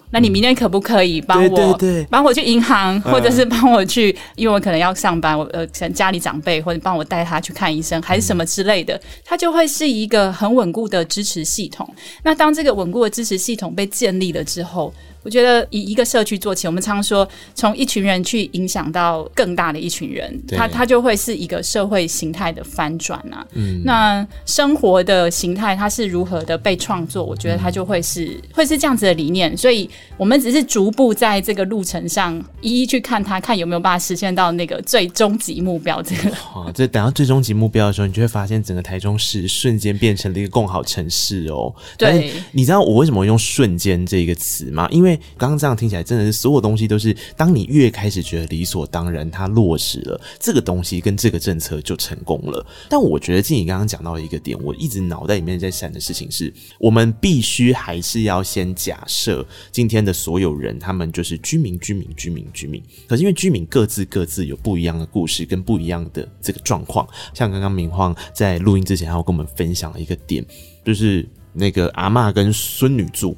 [0.12, 11.88] 那你明天可不可以帮我，对帮我去银行，或者是帮我去，嗯、因为我可能要上班，我呃，家里长辈或者帮我带他去看医生，还是什么之类的，它就会是一个很稳固的支持系统。
[12.22, 14.92] 那当这个稳固的支持系统被建立了之后，
[15.26, 23.44] 我觉得以一个社区做起，我们常说从一群人去影响到更大的一群人，它它就会是一个社会形态的翻转啊。
[23.54, 27.24] 嗯，那生活的形态它是如何的被创作？
[27.24, 29.56] 我觉得它就会是会是这样子的理念。
[29.56, 36.00] 所以我们只是逐步在这个路程上一一去看它，看有没有办法实现到那个最终极目标。
[36.00, 41.74] 这个好，这等到最终极目标的时候，你就会发现整个台中市瞬间变成了一个共好城市哦。
[41.98, 44.86] 对，你知道我为什么用“瞬间”这一个词吗？
[44.92, 52.64] 因为刚刚这样听起来，真的是所有东西都是，当你越开始觉得理所当然，它落实了这个东西跟这个政策就成功了。
[52.88, 62.82] 但我觉得，静怡刚刚讲到一个点，我一直脑袋里面在闪的事情是，我们必须还是要先假设今天的所有人，他们就是居民，居民，居民，居民。
[63.06, 70.44] 可是因为居民各自各自有不一样的故事跟不一样的这个状况，像刚刚明晃在录音之前，还有跟我们分享了一个点，
[70.84, 73.36] 就是那个阿嬷跟孙女住。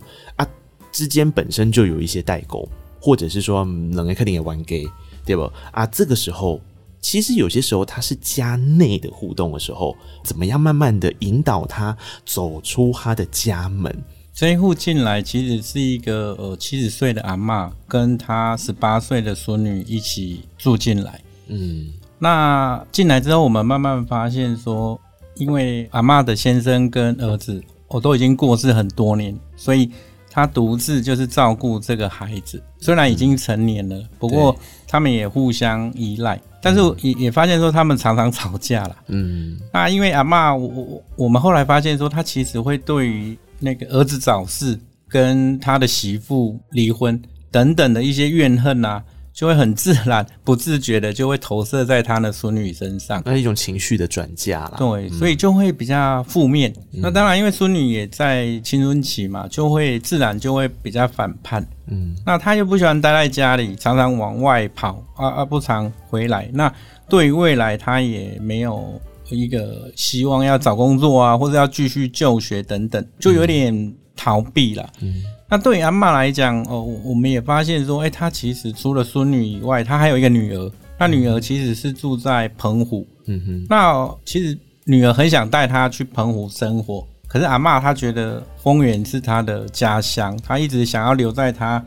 [0.91, 2.68] 之间本身就有一些代沟，
[3.01, 4.89] 或者是说冷个肯定也玩 gay，
[5.24, 5.51] 对吧？
[5.72, 6.61] 啊，这个时候
[7.01, 13.95] 其实有些时候他是家内的互动的时候，怎么样慢慢的引导他走出他的家门？
[14.34, 21.20] 这一户进来其实是一个呃七十岁的阿妈跟他十八岁的孙女一起住进来。
[21.49, 25.01] 嗯，那进来之后，我们慢慢发现说，
[25.36, 29.91] 因为阿妈的先生跟儿子我都已经过世很多年，所以。
[30.30, 34.56] 他独自就是照顾这个孩子，虽然已经成年了，嗯、不过
[34.86, 38.96] 他们也互相依赖，但是也也发现说他们常常吵架了。
[39.08, 47.20] 嗯，那因为阿妈，我我我们后来发现说，他其实会对于那个儿子早逝跟他的媳妇离婚
[47.50, 49.02] 等等的一些怨恨啊。
[49.39, 54.74] 就会很自然、不自觉的就会投射在他的孙女身上，那一种情绪的转嫁啦。
[54.76, 56.74] 对，所以就会比较负面。
[56.93, 61.64] 嗯、那当然，因为孙女也在青春期嘛，就会自然就会比较反叛。
[61.86, 66.51] 嗯，那他又不喜欢待在家里，常常往外跑啊啊，不常回来。
[66.53, 66.74] 那
[67.09, 74.91] 对于未来，他也没有一个希望要找工作啊，或者要继续就学等等，就有点逃避了。
[75.01, 75.22] 嗯。
[75.51, 80.70] 那对于阿嬷来讲，哦，我们也发现说，哎、欸，她其实除了孙女以外，她还有一个女儿。
[80.99, 83.07] 那女儿其实是住在澎湖。
[83.26, 83.66] 嗯哼。
[83.70, 91.82] 那其实女儿很想带她去澎湖生活，可是阿嬷她觉得丰原是她的家乡，她一直想要留在她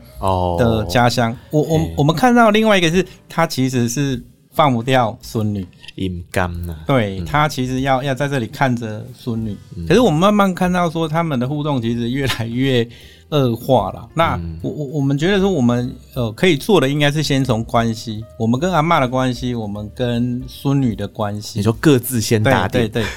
[0.58, 1.30] 的家乡。
[1.30, 5.64] 哦、我我我们看到另外一个是，她其实是放不掉孙女。
[5.94, 6.74] 阴干呐。
[6.86, 9.56] 对，她其实要要在这里看着孙女。
[9.76, 12.88] 嗯、可是我们慢慢看到说，他们的互动其实越来越。
[13.32, 23.08] 恶化了，那我我我们觉得说，我们呃可以做的应该是先从关系，我们跟阿嬷的关系，我们跟孙女的关系，你说各自先打对对对，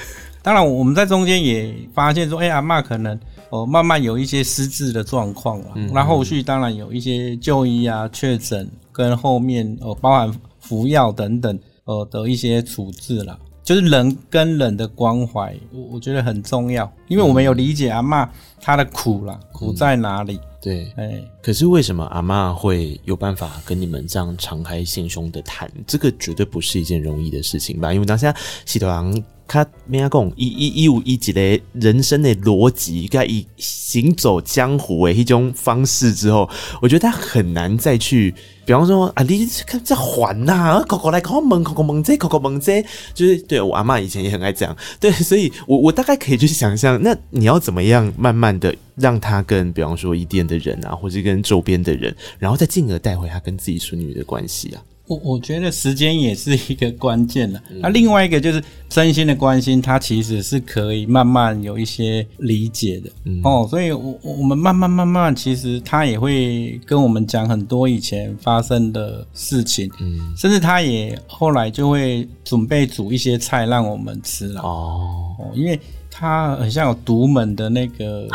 [0.42, 3.14] 当然我们在中间也发现说，哎、欸，阿嬷可能
[3.50, 13.38] 哦、呃、慢慢有一些失智的状况了，那、嗯、后续当然有一些就医啊、确诊跟后面哦、呃、包含服药等等呃的一些处置了。
[13.62, 18.28] 就是人跟人的关怀，我我觉得很重要，因为我们有理解阿嬷
[18.60, 20.36] 她的苦啦，苦在哪里？
[20.36, 25.70] 嗯、对，哎、欸，可是为什么阿嬷会有办法跟你们这样敞开心胸的谈？
[25.86, 27.92] 这个绝对不是一件容易的事情吧？
[27.94, 28.34] 因为当下
[28.64, 36.48] 喜头郎他没阿讲，一一一五一几的人生的逻辑，该以行走江湖的一种方式之后，
[36.82, 38.34] 我觉得他很难再去。
[38.64, 42.84] 比方说啊，你看这还呐，口口来口口猛，口口猛这，口口猛这，
[43.14, 54.82] 就是对我阿嬷以前也很爱这样，对，所以我我大概可以去想象，那你要怎么样慢慢的让他跟比方说一店的人啊，或者跟周边的人，然后再进而带回他跟自己孙女的关系啊。
[55.06, 57.62] 我我觉得时间也是一个关键了。
[57.70, 63.10] 那、嗯啊、另外一个就是真心的关心，他其实是可以慢慢有一些理解的。
[63.24, 69.90] 嗯、哦，所以我我们慢慢慢慢，其实他也会跟我们讲很多以前发生的事情。
[70.00, 74.60] 嗯，甚至他也后来就会准备煮一些菜让我们吃了。
[74.62, 75.78] 哦，哦，因为。
[76.18, 78.26] 他很像有独门的那个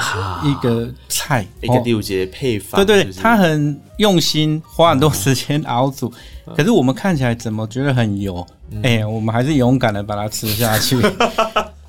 [0.45, 2.85] 一个菜，一个六节配方。
[2.85, 6.13] 对对，他很用心，花很多时间熬煮。
[6.55, 8.45] 可是我们看起来怎么觉得很油？
[8.83, 10.97] 哎，我们还是勇敢的把它吃下去。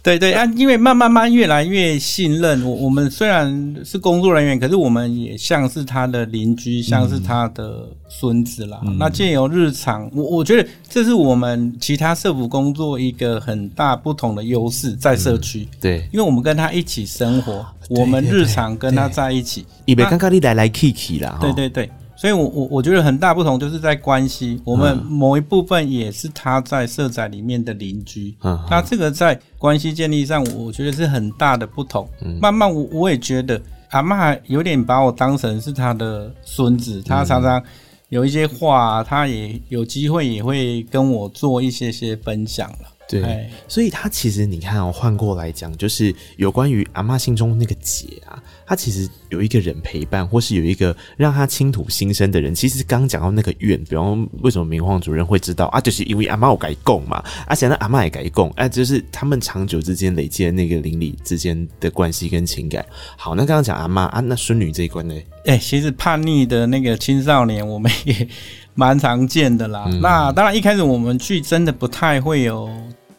[0.02, 2.74] 对对啊，因为慢慢慢越来越信任我。
[2.74, 8.80] 我们虽然是工作人员，可是我们也像是他的邻居，像是他的孙子啦。
[8.84, 15.78] 嗯、那借由日常，我我觉得这是我们其他社服工作一个很大不同的优势，在社区、嗯。
[15.80, 19.64] 对，因为我们跟他一起生活， 我们日常跟他在一起。
[19.84, 21.88] 以为刚刚你来来去去啦，对对对。
[22.22, 32.08] 所以我，我我我觉得很大不同就是在关系，我们某一部分也是他在社宅里面的邻居，嗯，那这个在关系建立上，我觉得是很大的不同。
[32.20, 33.60] 嗯，慢慢我我也觉得
[33.90, 37.60] 阿妈有点把我当成是他的孙子，他常常
[38.08, 43.01] 有一些话，他也有机会也会跟我做一些些分享了。
[43.20, 52.54] 对，所以他其实你看哦，换过来讲，就是有关于阿妈心中那个结啊，他其实有一个人陪伴，或是有一个让他倾吐心声的人。
[52.54, 62.84] 其实刚讲到那个怨，比方说为什么明晃主任会知道啊，就是因为阿妈我改供嘛，而且那阿妈也改供，哎，就是他们长久之间累积的那个邻里之间的关系跟情感。
[63.16, 65.14] 好，那刚刚讲阿妈啊，那孙女这一关呢？
[65.44, 68.26] 哎、欸，其实叛逆的那个青少年，我们也
[68.74, 69.84] 蛮常见的啦。
[69.88, 72.70] 嗯、那当然一开始我们去真的不太会有。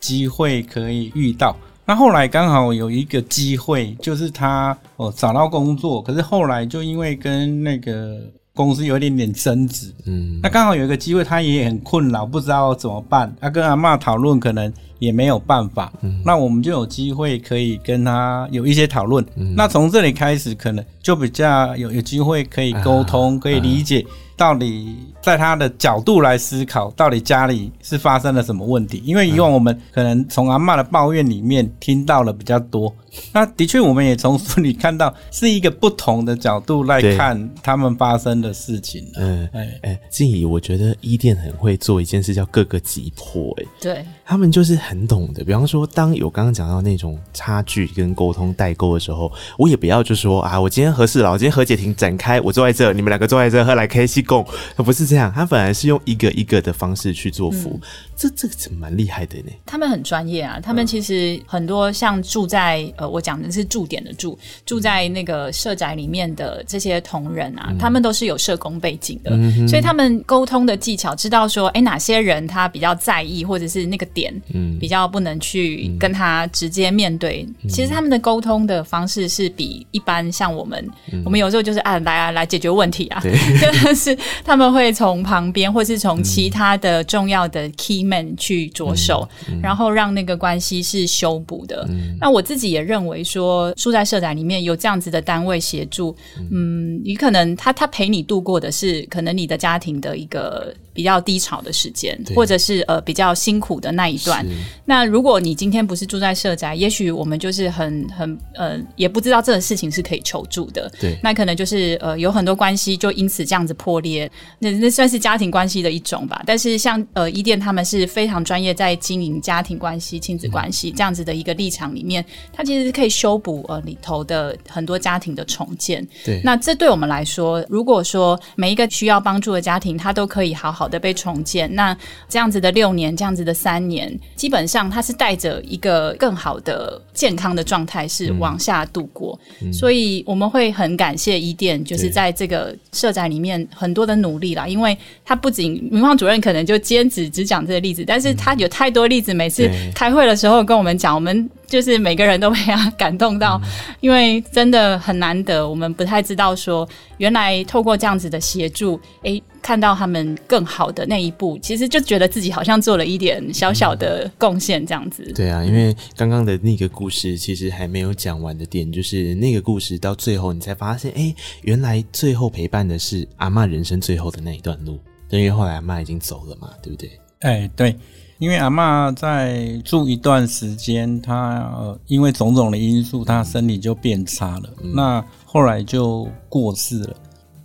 [0.04, 8.20] 机会可以遇到，那后来刚好有一个机会，就是他哦找到工作，可是后来就因为跟那个
[8.54, 13.34] 公司有一点点争执，嗯，那刚好有一个机会，他也很困扰，不知道怎么办。
[13.40, 14.72] 他跟阿妈讨论，可能
[15.04, 19.24] 也没有办法，嗯，那我们就有机会可以跟他有一些讨论。
[19.36, 24.06] 嗯，那从这里开始，可能就比较有有机会可以沟通，啊，可以理解。
[24.36, 29.02] 到底在他的角度来思考，到底家里是发生了什么问题？
[29.06, 32.94] 因为以往我们可能从阿妈的抱怨里面听到了比较多。
[33.32, 39.06] 那的确，我们也从书里看到是一个不同的角度来看他们发生的事情。
[39.16, 43.56] 嗯，哎哎，静怡，我觉得伊甸很会做一件事，叫各个击破。
[43.62, 45.44] 哎，对，他们就是很懂的。
[45.44, 54.46] 比方说，当有刚刚讲到那种差距跟沟通代沟的时候，我也不要就说啊，我今天和事了，我今天和解庭展开，我坐在这，你们两个坐在这，喝来开西贡，
[54.78, 57.80] 不是这样，他本来是用一个一个的方式去做服。
[57.82, 57.88] 嗯、
[58.32, 59.52] 这这个蛮厉害的呢。
[59.66, 63.14] 他们很专业啊，他们其实很多像住在呃。
[63.14, 77.48] 我讲的是驻点的住，住在那个社宅里面的这些同仁啊，嗯、他们都是有社工背景的，嗯、所以他们沟通的技巧，知道说，哎，哪些人他比较在意，或者是那个点，嗯，比较不能去跟他直接面对。
[77.62, 83.36] 嗯、其实他们的沟通的方式是比一般像我们，嗯、我们有时候就是啊，来啊，来解决问题啊，对
[83.94, 88.04] 是他们会从旁边，或是从其他的重要的 key
[88.38, 91.86] 去着手，嗯、然后让那个关系是修补的。
[91.90, 93.04] 嗯、那我自己也认。
[93.04, 96.16] 为说住在社宅里面有这样子的单位协助，
[96.52, 104.46] 嗯，你可能他他陪你度过的是可能你的家庭的一个比较低潮的时间，或者是呃比较辛苦的那一段。
[104.86, 116.42] 那如果你今天不是住在社宅，也许我们就是很很呃也不知道这个事情是可以求助的，对，那可能就是呃有很多关系就因此这样子破裂，那那算是家庭关系的一种吧。
[116.46, 122.24] 但是像呃伊甸他们是非常专业在经营家庭关系、亲子关系、嗯、这样子的一个立场里面，
[122.54, 122.94] 它其实是。
[122.94, 126.08] 可以修补呃里头的很多家庭的重建。
[126.24, 131.98] 对，那这对我们来说，如果说每一个需要帮助的家庭，他都可以好好的被重建，那
[132.30, 139.40] 这样子的六年，这样子的三年，基本上他是带着一个更好的健康的状态是往下度过。
[139.64, 151.48] 嗯、所以我们会很感谢伊甸，就是在这个社宅里面很多的努力啦，因为他不仅明晃主任可能就兼职只讲这个例子，但是他有太多例子，每次开会的时候跟我们讲，我们。
[151.66, 153.60] 就是每个人都被他感动到，
[154.00, 165.24] 因为真的很难得，我们不太知道说，原来透过这样子的协助，诶，看到他们更好的那一步，其实就觉得自己好像做了一点小小的贡献，这样子。
[165.34, 175.00] 对啊，因为刚刚的那个故事其实还没有讲完的点，就是那个故事到最后，你才发现，诶，原来最后陪伴的是阿妈人生最后的那一段路，
[175.32, 177.10] 因为后来阿妈已经走了嘛，对不对？
[177.44, 177.96] 哎，对。
[178.40, 184.70] 因为阿嬷在住一段时间，她呃因为种种的因素，她身体就变差了。
[184.82, 187.16] 嗯、那后来就过世了。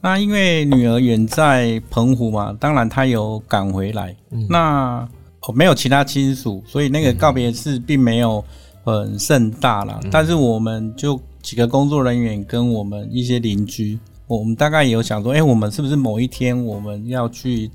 [0.00, 4.14] 那因为女儿远在澎湖嘛，当然她有赶回来。
[4.30, 5.08] 嗯、那、
[5.40, 8.44] 哦、没有其他亲属，所以那个告别式并没有
[8.84, 9.98] 很盛大啦。
[10.04, 13.98] 嗯、但是我们就几个工作人员跟我们一些邻居，
[14.28, 17.68] 我们大概有想说，哎，我们是不是某一天我们要去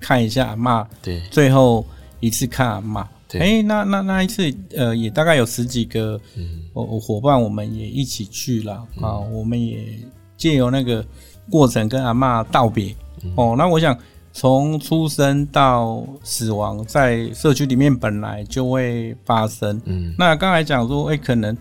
[0.00, 0.86] 看一下阿嬷？
[1.02, 1.84] 对，最后。
[2.18, 3.06] 一次看阿嬷，
[3.38, 8.72] 哎那那那一次，呃，也大概有十几个，嗯，我伙伴，我们也一起去了
[9.02, 9.84] 啊，嗯、我们也
[10.34, 11.04] 借由那个
[11.50, 13.96] 过程跟阿嬷道别，嗯、哦，那我想
[14.32, 19.80] 从出生到死亡，在社区里面本来就会发生。
[19.84, 21.54] 嗯，那刚才讲说，哎、欸，可能。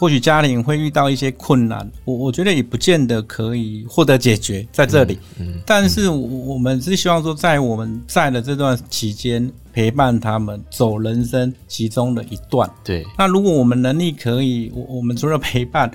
[0.00, 5.18] 或许家庭会遇到一些困难，我我觉得也不见得可以获得解决在这里。
[5.38, 12.68] 嗯，嗯，但是我们是希望说，在我们在的这段期间，陪伴他们走人生其中的一段。
[12.82, 15.90] 对，那如果我们能力可以，我我们除了陪伴。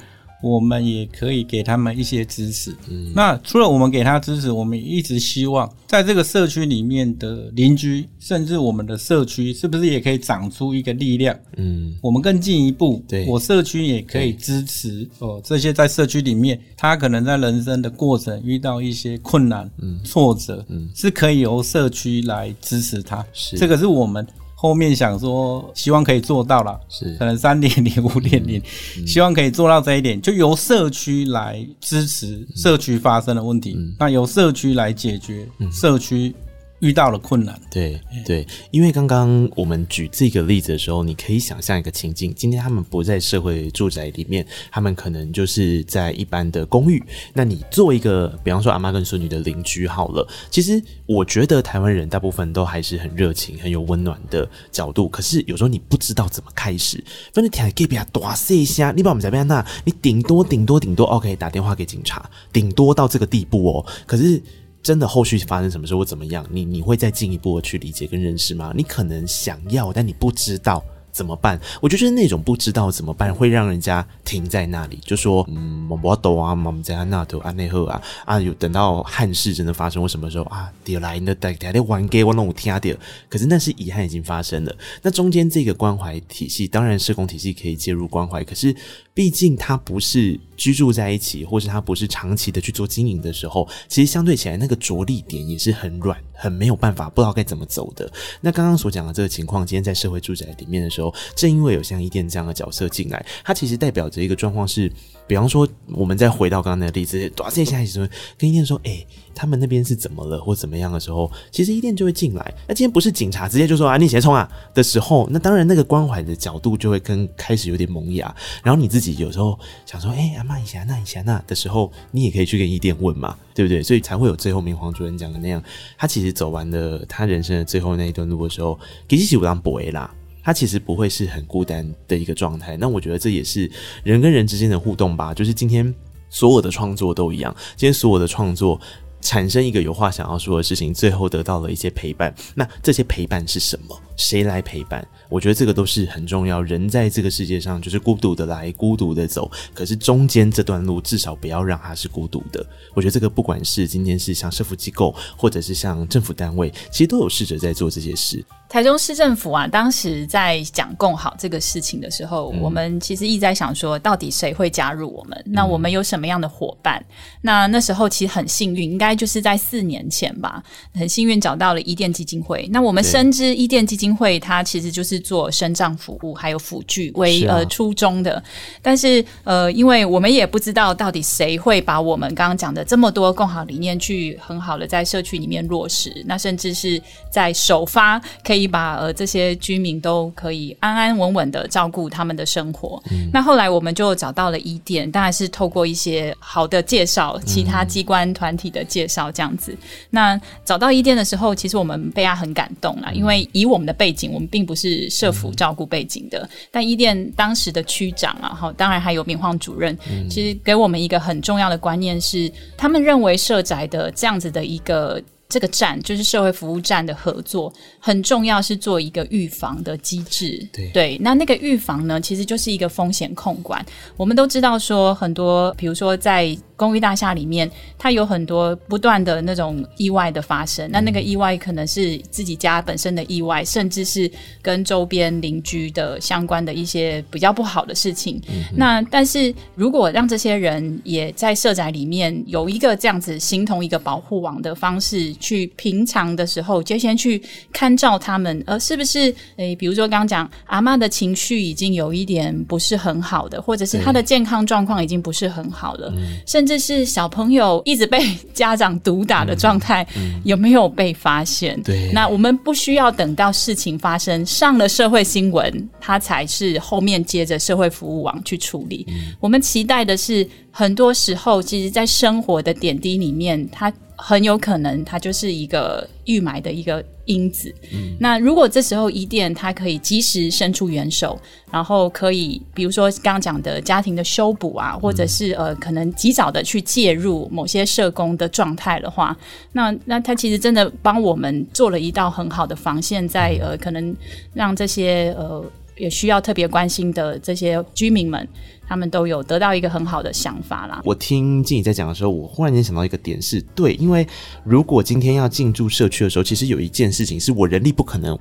[0.45, 2.71] 我们也可以给他们一些支持。
[2.87, 11.35] 嗯，那除了我们给他支持，我们也一直希望在这个社区里面的邻居，甚至我们的社区，是不是也可以长出一个力量？
[11.57, 15.41] 嗯，我们更进一步，对，我社区也可以支持哦。
[15.43, 23.25] 这些在社区里面，他可能在人生的过程遇到一些困难、嗯，挫折，嗯，是可以由社区来支持他。
[23.33, 24.25] 是，这个是我们。
[24.67, 27.15] 后面想说，希望可以做到了，是。
[27.19, 28.59] 可能三点零、五点零，
[29.05, 36.33] 希望可以做到这一点，就由社区来支持社区发生的问题，嗯、那由社区来解决社区。
[36.79, 47.01] 遇到了困难，对对，因为刚刚我们举这个例子的时候，你可以想象一个情境：今天他们不在社会住宅里面，他们可能就是在一般的公寓。
[47.33, 50.27] 那你做一个，比方说阿妈跟孙女的邻居好了。
[50.51, 55.07] 其实我觉得台湾人大部分都还是很热情、很有温暖的角度。
[55.07, 57.01] 可是有时候你不知道怎么开始，
[57.33, 63.85] 反正天给别人多说一下，你把我们这边那，你顶多顶多顶多 OK，打电话给警察，顶多到这个地步哦。
[64.05, 64.43] 可是。
[64.85, 68.71] 真的后续发生什么事或怎么样，你你会再进一步的去理解跟认识吗？
[68.75, 70.85] 你可能想要，但你不知道。
[71.15, 71.57] 怎么办？
[71.81, 82.93] 我觉得就是那种不知道怎么办，会让人家停在那里，就说嗯，我懂啊，我们在那头啊，那后啊啊，有等到憾事真的发生或什么时候啊，掉来的带带来玩给我弄听啊掉，
[83.29, 84.75] 可是那是遗憾已经发生了。
[85.01, 88.75] 那中间这个关怀体系，当然社工体系可以介入关怀，可是
[89.15, 98.11] 毕竟他不是居住在一起，或是他不是长期的去做经营的时候，其实相对起来那个着力点也是很软，很没有办法，不知道该怎么走的。
[98.41, 101.15] 那刚刚所讲的这个情况，今天在社会住宅里面的时候。
[101.33, 104.91] 正因为有像伊甸这样的角色进来，它其实代表着一个状况是，
[105.27, 108.07] 比方说，我们再回到刚刚那个例子，短线下一次
[108.37, 109.03] 跟伊甸说，哎、
[109.33, 112.53] 他们那边是怎么了，或怎么样的时候，其实伊甸就会进来。
[112.67, 118.33] 那今天不是警察直接就说啊，你先冲啊的时候，那当然那个关怀的角度就会跟开始有点萌芽。
[118.63, 123.81] 然后你自己有时候想说，哎、欸，阿妈一下那一下那的时候，你也可以去跟伊甸问嘛，对不对？
[123.81, 125.63] 所以才会有最后明黄主任讲的那样，
[125.97, 130.13] 他其实走完了他人生的最后那一段路的时候，其实是有当 boy 啦。
[130.45, 133.69] 他其实不会是很孤单的一个状态，那我觉得这也是
[134.03, 135.33] 人跟人之间的互动吧。
[135.33, 135.91] 就是今天
[136.29, 138.79] 所有的创作都一样，今天所有的创作
[139.25, 142.31] 产生一个有话想要说的事情，最后得到了一些陪伴。
[142.53, 143.99] 那这些陪伴是什么？
[144.15, 145.05] 谁来陪伴？
[145.27, 146.61] 我觉得这个都是很重要。
[146.61, 149.51] 人在这个世界上就是孤独的来，孤独的走。
[149.73, 152.65] 可是中间这段路至少不要让他是孤独的。
[152.93, 158.45] 我觉得这个不管是今天是像社福机构，或者是像政府单位，其实都有试着在做这些事。
[158.69, 165.37] 台中市政府啊，当时在讲共好这个事情的时候，嗯、我们其实一直在想说，到底谁会加入我们？
[165.45, 167.03] 嗯、那我们有什么样的伙伴？
[167.41, 170.63] 那那时候其实很幸运，应该就是在四年前吧，
[170.95, 172.67] 很幸运找到了伊甸基金会。
[172.71, 178.43] 那我们深知伊甸基金会它其实就是做生障服务还有辅具为、啊、呃初衷的，
[178.81, 186.99] 但是呃，因为我们也不知道到底谁会把我们刚刚讲的这么多共好理念去很好的在社区里面落实，那甚至是
[187.29, 188.55] 在首发可以。
[188.55, 193.03] 可以把呃这些居民都可以安安稳稳的照顾他们的生活。
[193.11, 199.71] 嗯、那后来我们就找到了伊甸，当然是透过一些好的介绍，其他机关团体的介绍这样子。
[199.71, 199.77] 嗯、
[200.09, 215.21] 那找到伊甸的时候，其实我们被他很感动啦，嗯、因为以我们的背景，我们并不是社福照顾背景的，嗯、但伊甸当时的区长啊，好，当然还有明晃主任，嗯、其实给我们一个很重要的观念是，他们认为社宅的这样子的一个。
[215.47, 220.67] 这个站就是社会服务站的合作很重要，是做一个预防的机制。
[220.73, 223.85] 对，对，那那个预防呢，其实就是一个风险控管。
[224.17, 230.89] 我们都知道说，很多比如说在公寓大厦里面，它有很多不断的那种意外的发生。
[230.91, 234.29] 那那个意外可能是自己家本身的意外，甚至是
[234.61, 238.41] 跟周边邻居的相关的一些比较不好的事情。
[238.49, 245.33] 嗯、那但是如果让这些人也在社宅里面有一个这样子形同一个保护网的方式。
[245.39, 249.33] 去平常的时候就先去看照他们，呃，是不是？
[249.57, 258.19] 诶，比如说刚刚讲阿妈的情绪已经有一点不是很好的，或者是她的健康状况已经不是很好了，嗯、甚至是小朋友一直被
[258.53, 260.05] 家长毒打的状态，
[260.43, 261.81] 有没有被发现？
[261.83, 269.05] 对，那我们不需要等到事情发生上了社会新闻，他才是后面接着社会服务网去处理。
[269.09, 270.47] 嗯、我们期待的是，
[270.77, 273.91] 很多时候其实，在生活的点滴里面，它。
[274.17, 277.69] 很有可能它就是一个预埋的一个因子。
[277.91, 281.37] 嗯，那如果这时候伊甸它可以及时伸出援手，
[281.69, 289.35] 然后可以比如说刚刚讲的家庭的修补啊，或者是呃可能及早的去介入某些社工的状态的话，
[289.73, 294.15] 那那它其实真的帮我们做了一道很好的防线在，在呃可能
[294.53, 295.61] 让这些呃
[295.97, 298.47] 也需要特别关心的这些居民们。
[298.87, 301.01] 他们都有得到一个很好的想法啦。
[301.03, 304.27] 我听静怡在讲的时候，我忽然间想到一个点是，对，因为
[304.63, 308.37] 如果今天要进驻社区的时候，其实有一件事情是我人力不可能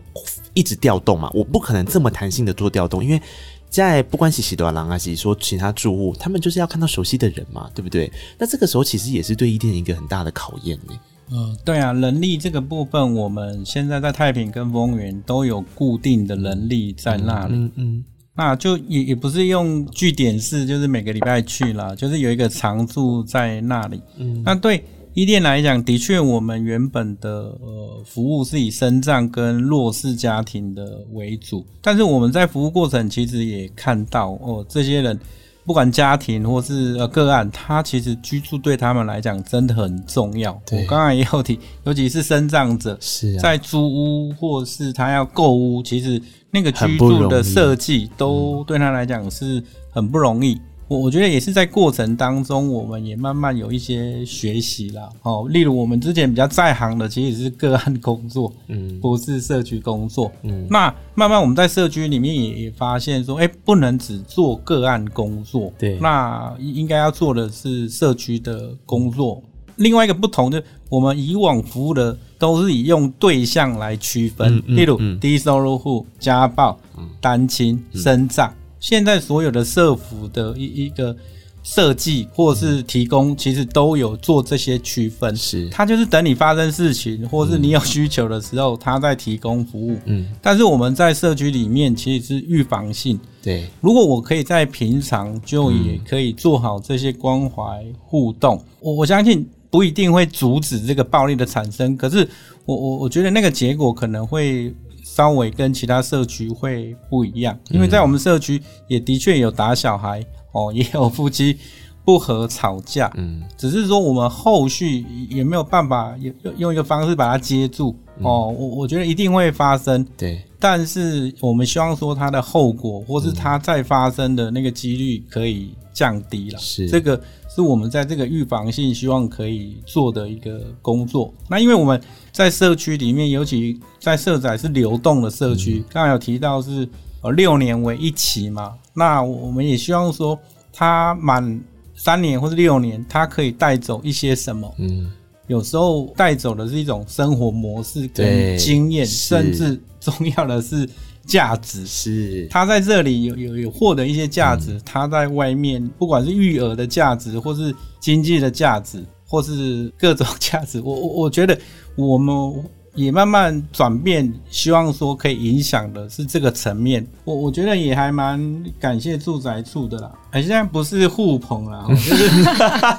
[0.52, 3.20] 一直调动嘛，我不可能这么弹性的做调动，因为
[3.68, 8.12] 在不管是喜多郎啊，还是说其他住户，他们就是要看到熟悉的人嘛，对不对？
[8.38, 10.94] 那这个时候其实也是对伊甸一个很大的考验呢。
[11.30, 17.54] 嗯，对啊，人力这个部分，我们现在在太平跟风云都有固定的人力在那里。
[17.54, 17.64] 嗯。
[17.64, 18.04] 嗯嗯
[18.36, 24.00] 那就也也不是用据点式，就是每个礼拜去啦，就是有一个常驻在那里。
[24.16, 24.82] 嗯，那对
[25.12, 35.16] 伊甸来讲，的确我们原本的呃服务是以身障跟弱势家庭的为主，但是我们在服务过程其实也看到哦，这些人
[35.64, 40.52] 不管家庭或是呃个案，他其实居住对他们来讲真的很重要。
[40.52, 46.20] 我刚才也有提， 尤其是生长者，是、啊、在租屋或是他要购屋，其实。
[46.54, 49.60] 那个居住的设计都对他来讲是
[49.90, 50.56] 很不容易。
[50.86, 55.08] 我我觉得也是在过程当中，我们也慢慢有一些学习啦。
[55.22, 60.30] 哦，例如我们之前比较在行的，其实是个案工作，嗯，不是社区工作。
[60.42, 65.72] 嗯，那慢慢我们在社区里面也也发现说，哎，不能只做个案工作。
[65.78, 69.42] 对，那应该要做的是社区的工作。
[69.76, 76.78] 另外一个不同，就是我们以往服务的都是以用对象来区分，例如低收入户、家暴、
[77.20, 78.52] 单亲、身障。
[78.84, 81.16] 现在所有的社服的一一个
[81.62, 85.34] 设计或是提供，其实都有做这些区分。
[85.34, 89.96] 是，它就是等你发生事情，或是你有需求的时候，它在提供服务。
[90.04, 93.18] 嗯，但是我们在社区里面其实是预防性。
[93.42, 99.48] 对，如果我可以在平常就也可以做好这些关怀互动，我我相信。
[99.70, 102.28] 不一定会阻止这个暴力的产生，可是
[102.64, 104.72] 我我我觉得那个结果可能会
[105.14, 111.56] 稍微跟其他社区会不一样，因为在我们社区也的确有打小孩哦，也有夫妻
[112.04, 126.88] 不和吵架，嗯，只是说我们后续也没有办法用用一个方式把它接住哦，我我觉得一定会发生，对，但是我们希望说它的后果或是它再发生的那个几率可以降低了，是。
[126.88, 127.20] 这个。
[127.54, 131.32] 是我们在这个预防性希望可以做的一个工作。
[131.48, 132.00] 那因为我们
[132.32, 136.88] 在社区里面，尤其在社宅是流动的社区，刚才有提到是
[137.22, 138.74] 呃六年为一期嘛。
[138.92, 140.36] 那我们也希望说，
[140.72, 141.62] 他满
[141.94, 144.74] 三年或是六年，他可以带走一些什么？
[144.78, 145.12] 嗯，
[145.46, 150.88] 有时候带走的是一种生活模式跟经验，甚至重要的是。
[151.26, 161.58] 价值是，他在这里有有有获得一些价值，他在外面不管是育儿的价值，或是经济的价值，或是各种价值，我我我觉得
[161.96, 162.64] 我们。
[162.94, 167.04] 也慢慢转变，希望说可以影响的是这个层面。
[167.24, 170.12] 我我觉得也还蛮感谢住宅处的啦。
[170.30, 172.28] 哎，现在不是互捧啦， 就是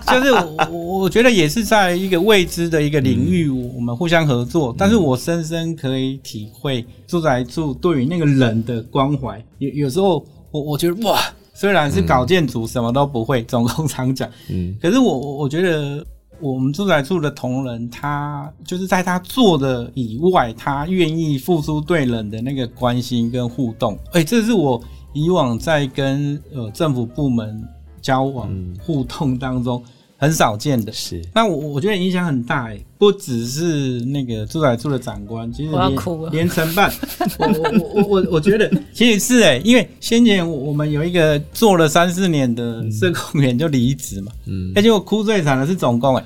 [0.08, 0.32] 就是
[0.70, 4.72] 我我觉得也是在一个未知的一个领域，我们互相合作。
[4.72, 9.44] 嗯、但是我深深可以体会住宅处对于那个人的关怀。
[9.60, 11.20] 有有时候我我觉得哇，
[11.54, 16.06] 虽然是搞建筑什么都不会，总工常讲，嗯，可是我我觉得。
[16.40, 23.98] 我们住宅处的同仁，他就是在他做的以外，他愿意付出对人的那个关心跟互动。
[24.12, 24.82] 哎，这是我
[25.14, 27.64] 以往在跟呃政府部门
[28.02, 28.50] 交往
[28.82, 29.82] 互动当中
[30.18, 30.92] 很少见的。
[30.92, 36.92] 是，那我我觉得影响很大哎，不只是那个住宅处的长官，其实连我要哭了连承办，
[37.40, 46.26] 我我我我我觉得其实是哎，因为先前我们有一个做了三四年的社工员就离职嘛，嗯，而且我哭最惨的是总工哎。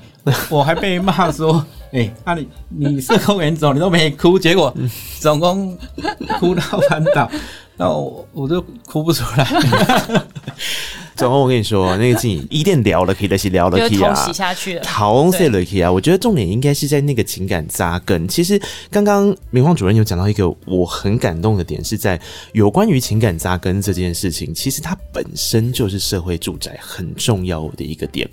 [0.50, 2.38] 我还被骂说，哎、欸，那、啊、
[2.68, 4.72] 你你社工员走，你都没哭，结果
[5.18, 5.76] 总共
[6.38, 7.28] 哭到翻倒，
[7.78, 9.44] 那我我就哭不出来。
[11.20, 15.92] 总共我跟你说，那个静怡伊甸聊了可以，再去聊了可以啊，头洗下去了，头洗了可以啊。
[15.92, 18.26] 我觉得重点应该是在那个情感扎根。
[18.26, 18.60] 其实
[18.90, 22.18] 刚刚明晃主任有讲到一个我很感动的点，是在
[22.52, 28.26] 有关于情感扎根这件事情，其实它本身就是社会住宅很重要的一个点。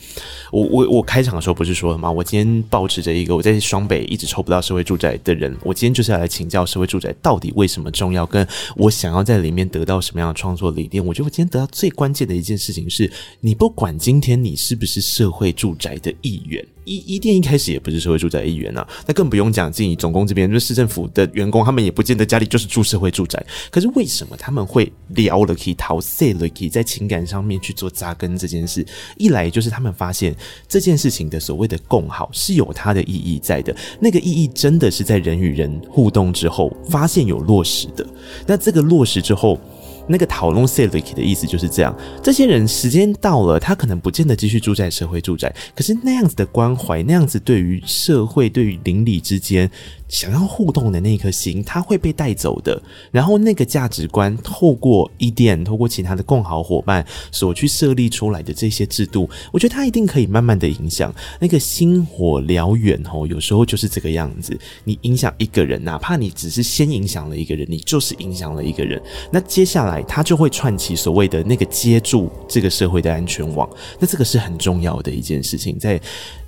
[0.51, 2.09] 我我我开场的时候不是说了吗？
[2.09, 11.05] 我今天保持着一个我在双北一直抽不到社会住宅的人，我今天就是要来请教社会住宅到底为什么重要，跟我想要在里面得到什么样的创作理念。
[11.05, 12.76] 我觉得我今天得到最关键的一件事情。
[12.79, 13.11] 情是，
[13.41, 16.65] 你不管今天你是不是社会住宅的一员。
[16.85, 23.45] 一一店一开始也不是社会住宅一员啊，那更不用讲进总工这边，就是市政府的员工，他们也不见得家里就是住社会住宅。
[23.69, 28.85] 可是为什么他们会聊了可以逃税了可以在情感上面去做扎根这件事？
[29.17, 30.33] 一来就是他们发现
[30.65, 38.07] 这件事情的所谓的共好是有它的意义在的，那个意义真的是在人与人互动之后发现有落实的。
[38.45, 39.59] 那这个落实之后。
[40.07, 49.69] 那个讨论 civic 的意思就是这样，这些人时间到了，他可能不见得继续住在社会住宅，可是那样子的关怀，那样子对于社会、对于邻里之间。
[50.09, 52.81] 想要互动的那颗心，它会被带走的。
[53.11, 63.01] 然后那个价值观，透过伊甸，透过其他的共好伙伴所去设立出来的这些制度，我觉得它一定可以慢慢的影响那个星火燎原。
[63.03, 64.57] 吼，有时候就是这个样子。
[64.83, 69.01] 你影响一个人，哪怕你只是先影响了一个人，你就是影响了一个人。
[69.31, 73.69] 那接下来，他就会串起所谓的那个接住这个社会的安全网。
[73.99, 75.99] 那这个是很重要的一件事情，在。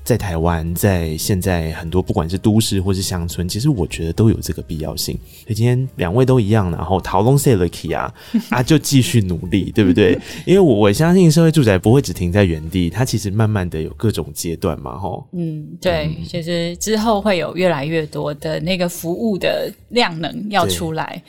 [0.10, 5.16] 在台湾，在现在很多不管是都市或是乡村，其实我觉得都有这个必要性。
[5.44, 8.12] 所以今天两位都一样，然后讨论 say lucky 啊
[8.50, 10.18] 啊，就继续努力，对不对？
[10.48, 15.28] 因为我我相信社会住宅不会只停在原地，它其实慢慢的有各种阶段嘛，吼。
[15.34, 21.22] 嗯，对，其实之后会有越来越多的那个服务的量能要出来。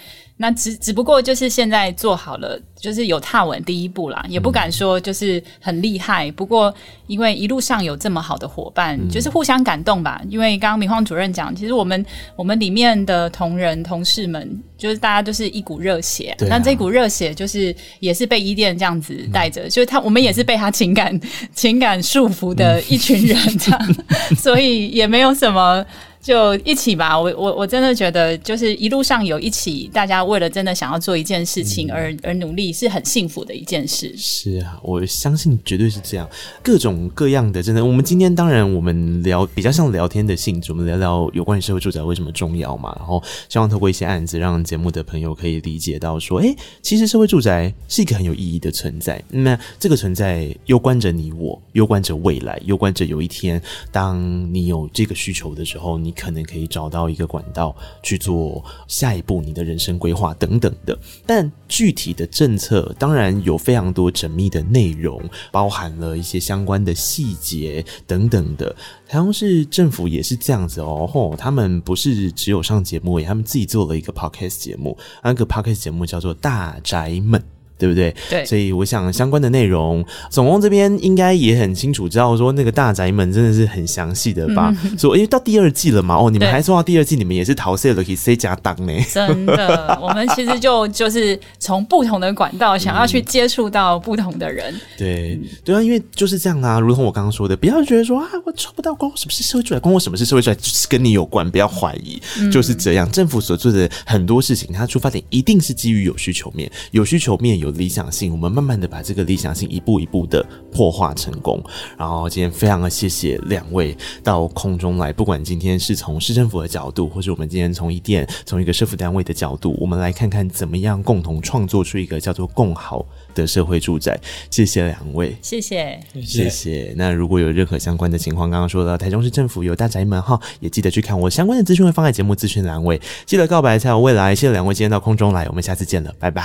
[0.42, 6.30] 那只只不过就是现在做好了，就是有踏稳第一步啦，也不敢说就是很厉害。
[6.30, 6.74] 不过
[7.08, 10.18] 因为一路上有这么好的伙伴，就是互相感动吧。
[10.30, 16.34] 因为刚刚明晃主任讲，其实我们我们里面的同仁同事们，就是大家就是一股热血。
[16.48, 21.20] 那这股热血就是也是被伊甸这样子带着，就是他我们也是被他情感
[21.54, 23.94] 情感束缚的一群人这样，
[24.38, 25.84] 所以也没有什么。
[26.22, 34.14] 就一起吧，我我我真的觉得，就是一路上有一起，大家为了真的想要做一件事情而、嗯、而努力，是很幸福的一件事。
[34.18, 36.28] 是啊，我相信绝对是这样。
[36.62, 42.94] 各种各样的，真的，我们今天当然我们聊比较像聊天的性质，我们聊聊有关于社会住宅为什么重要嘛。
[42.98, 49.22] 然后希望透过一些案子，让节目的朋友可以理解到说，哎，其实社会住宅是一个很有意义的存在。
[49.30, 53.58] 那这个存在攸关着你我，攸关着未来，攸关着有一天
[53.90, 54.20] 当
[54.52, 56.09] 你有这个需求的时候，你。
[56.10, 68.74] 你可能可以找到一个管道去做下一步你的人生规划等等的，但具体的政策当然有非常多缜密的内容，包含了一些相关的细节等等的。
[69.06, 77.40] 台中市政府也是这样子哦，吼，他们不是只有上节目，他们自己做了一个 podcast 节目，那个 podcast 节目叫做《大宅门》。
[77.80, 78.14] 对不对？
[78.28, 84.72] 对，所以我想相关的内容，总工这边应该也很清楚，知道说那个大宅门真的是很详细的吧？
[84.84, 88.92] 嗯、所以因为到第二季了嘛，哦，你们还说到第二季，你们也是桃色的可以 C 加档呢？
[89.10, 94.72] 真的， 我们其实就就是从不同的管道想要去接触到不同的人。
[94.74, 99.42] 嗯、对，对啊，因为就是这样啊，如同我刚刚说的，不要觉得说啊，我抽不到，关我什么是？
[99.42, 100.24] 社会住宅关我什么是？
[100.24, 103.10] 社会住宅就是跟你有关，不要怀疑，嗯、就是这样。
[103.10, 108.50] 政府所做的很多事情，它出发点一定是基于有需求面，有需求面，有理想性，我们。
[108.50, 111.62] 慢慢的把这个理想性一步一步的破化成功，
[111.96, 124.18] 然后今天非常的谢谢两位到空中来，不管今天是从市政府的角度，或是我们今天从一店从一个社福单位的角度，我们来看看怎么样共同创作出一个叫做共好的社会住宅。
[124.50, 126.92] 谢谢两位，谢谢，谢谢。
[126.96, 134.34] 那如果有任何相关的情况，刚刚说到台中市政府有大宅门哈，也记得去看我相关的资讯会放在节目资讯栏位，记得告白才有未来。
[134.34, 136.42] 谢谢两位今天到空中来，我们下次见了，拜拜，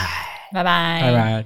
[1.02, 1.46] 拜拜，